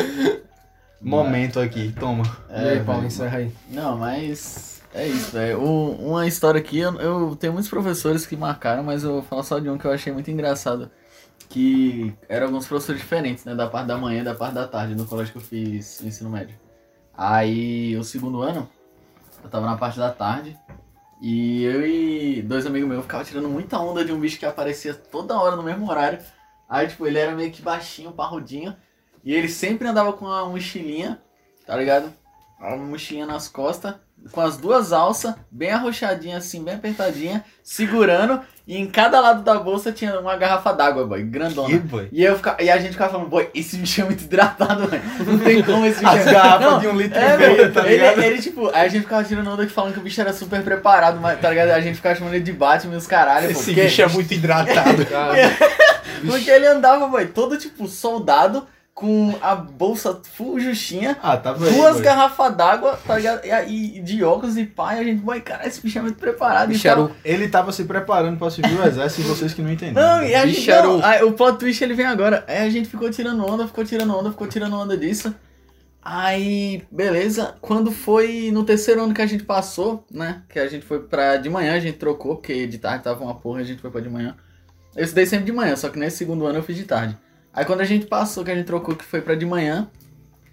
[1.01, 2.25] Momento aqui, toma.
[2.51, 3.53] E aí, Paulo, encerra aí.
[3.71, 5.63] Não, mas é isso, velho.
[5.63, 9.59] Uma história aqui, eu, eu tenho muitos professores que marcaram, mas eu vou falar só
[9.59, 10.91] de um que eu achei muito engraçado.
[11.49, 13.55] Que eram alguns professores diferentes, né?
[13.55, 16.29] Da parte da manhã e da parte da tarde, no colégio que eu fiz ensino
[16.29, 16.55] médio.
[17.17, 18.69] Aí, o segundo ano,
[19.43, 20.57] eu tava na parte da tarde.
[21.21, 24.95] E eu e dois amigos meus ficavam tirando muita onda de um bicho que aparecia
[24.95, 26.19] toda hora no mesmo horário.
[26.69, 28.77] Aí, tipo, ele era meio que baixinho, parrudinho.
[29.25, 31.21] E ele sempre andava com uma mochilinha,
[31.67, 32.13] tá ligado?
[32.59, 33.95] Uma mochilinha nas costas,
[34.33, 38.41] com as duas alças, bem arrochadinha assim, bem apertadinha, segurando.
[38.67, 41.79] E em cada lado da bolsa tinha uma garrafa d'água, boy, grandona.
[41.81, 42.09] boy?
[42.13, 45.03] E, eu e a gente ficava falando, boy, esse bicho é muito hidratado, velho.
[45.27, 47.73] Não tem como esse bicho As é- garrafas Não, de um litro é, e meio,
[47.73, 48.23] tá ele, ligado?
[48.23, 50.63] ele, tipo, aí a gente ficava tirando onda que falando que o bicho era super
[50.63, 51.71] preparado, mas, tá ligado?
[51.71, 54.07] A gente ficava chamando ele de Batman e os caralho, pô, Esse porque, bicho é
[54.09, 55.07] muito hidratado.
[56.27, 58.67] porque ele andava, boy, todo tipo soldado,
[59.01, 61.73] com a bolsa full justinha, Ah, tá bem.
[61.73, 63.45] duas garrafas d'água, tá ligado?
[63.47, 66.69] E, aí, de óculos e e a gente, boy, cara, esse bicho é muito preparado.
[66.69, 67.05] Bicho e tal.
[67.05, 70.07] era o- Ele tava se preparando pra servir o exército e vocês que não entenderam.
[70.07, 72.45] Não, e a gente, Bicho não, o- aí o plot twist ele vem agora.
[72.47, 75.35] Aí a gente ficou tirando onda, ficou tirando onda, ficou tirando onda disso.
[76.03, 77.55] Aí, beleza.
[77.61, 80.43] Quando foi no terceiro ano que a gente passou, né?
[80.49, 83.35] Que a gente foi pra de manhã, a gente trocou, porque de tarde tava uma
[83.35, 84.35] porra, a gente foi pra de manhã.
[84.97, 87.17] Eu estudei sempre de manhã, só que nesse segundo ano eu fiz de tarde.
[87.53, 89.89] Aí quando a gente passou, que a gente trocou, que foi pra de manhã,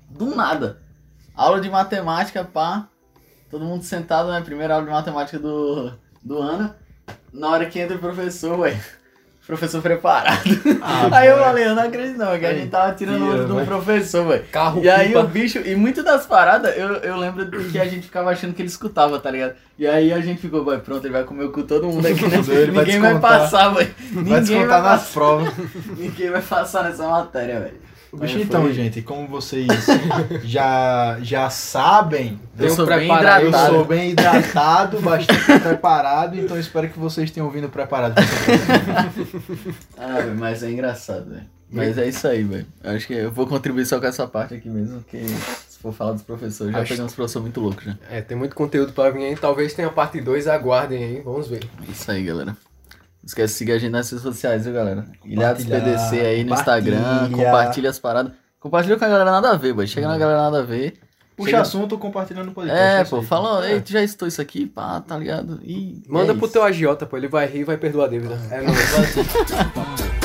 [0.09, 0.81] do nada.
[1.35, 2.89] Aula de matemática, pá.
[3.49, 4.41] Todo mundo sentado, né?
[4.41, 5.93] Primeira aula de matemática do,
[6.23, 6.73] do ano.
[7.31, 8.81] Na hora que entra o professor, ué.
[9.47, 10.43] Professor preparado.
[10.81, 13.45] Ah, aí eu falei, eu não acredito não, que a gente tava tirando Mentira, onda
[13.45, 13.65] de um vai.
[13.65, 14.43] professor, velho.
[14.51, 15.19] Carro E aí pipa.
[15.21, 18.53] o bicho, e muito das paradas, eu, eu lembro de que a gente ficava achando
[18.53, 19.55] que ele escutava, tá ligado?
[19.79, 22.25] E aí a gente ficou, vai, pronto, ele vai comer o cu todo mundo aqui,
[22.27, 22.37] né?
[22.49, 23.39] Ele vai Ninguém vai, descontar.
[23.39, 23.95] passar, velho.
[24.11, 25.53] Vai descontar vai, nas provas.
[25.97, 27.87] ninguém vai passar nessa matéria, velho.
[28.11, 29.67] O então, foi- gente, como vocês
[30.43, 33.41] já, já sabem, Eu sou bem preparado.
[33.41, 33.73] eu hidratado.
[33.73, 38.23] sou bem hidratado, bastante preparado, então espero que vocês tenham vindo preparados.
[39.97, 41.45] Ah, mas é engraçado, velho.
[41.69, 42.65] Mas é isso aí, velho.
[42.83, 45.19] Acho que eu vou contribuir só com essa parte aqui mesmo, porque
[45.67, 47.97] se for falar dos professores, já Acho- pegamos professor muito louco já.
[48.09, 49.35] É, tem muito conteúdo pra vir aí.
[49.35, 51.21] Talvez tenha parte 2, aguardem aí.
[51.25, 51.63] Vamos ver.
[51.87, 52.55] É Isso aí, galera.
[53.21, 55.05] Não esquece de seguir a gente nas redes sociais, viu, galera?
[55.25, 57.89] Ilhados PDC aí no Instagram, compartilha.
[57.89, 58.31] as paradas.
[58.59, 59.85] Compartilha com a galera nada a ver, boy.
[59.87, 60.99] Chega na galera nada a ver.
[61.35, 62.81] Puxa Chega- assunto compartilhando o podcast.
[62.81, 63.25] É, isso pô, aí.
[63.27, 63.73] fala, É.
[63.73, 65.59] ei, tu já estou isso aqui, pá, tá ligado?
[65.63, 66.53] E Manda é pro isso.
[66.53, 67.15] teu agiota, pô.
[67.15, 68.39] Ele vai rir e vai perdoar a dívida.
[68.49, 68.61] É.
[68.61, 68.73] Pum,
[69.75, 70.16] pam,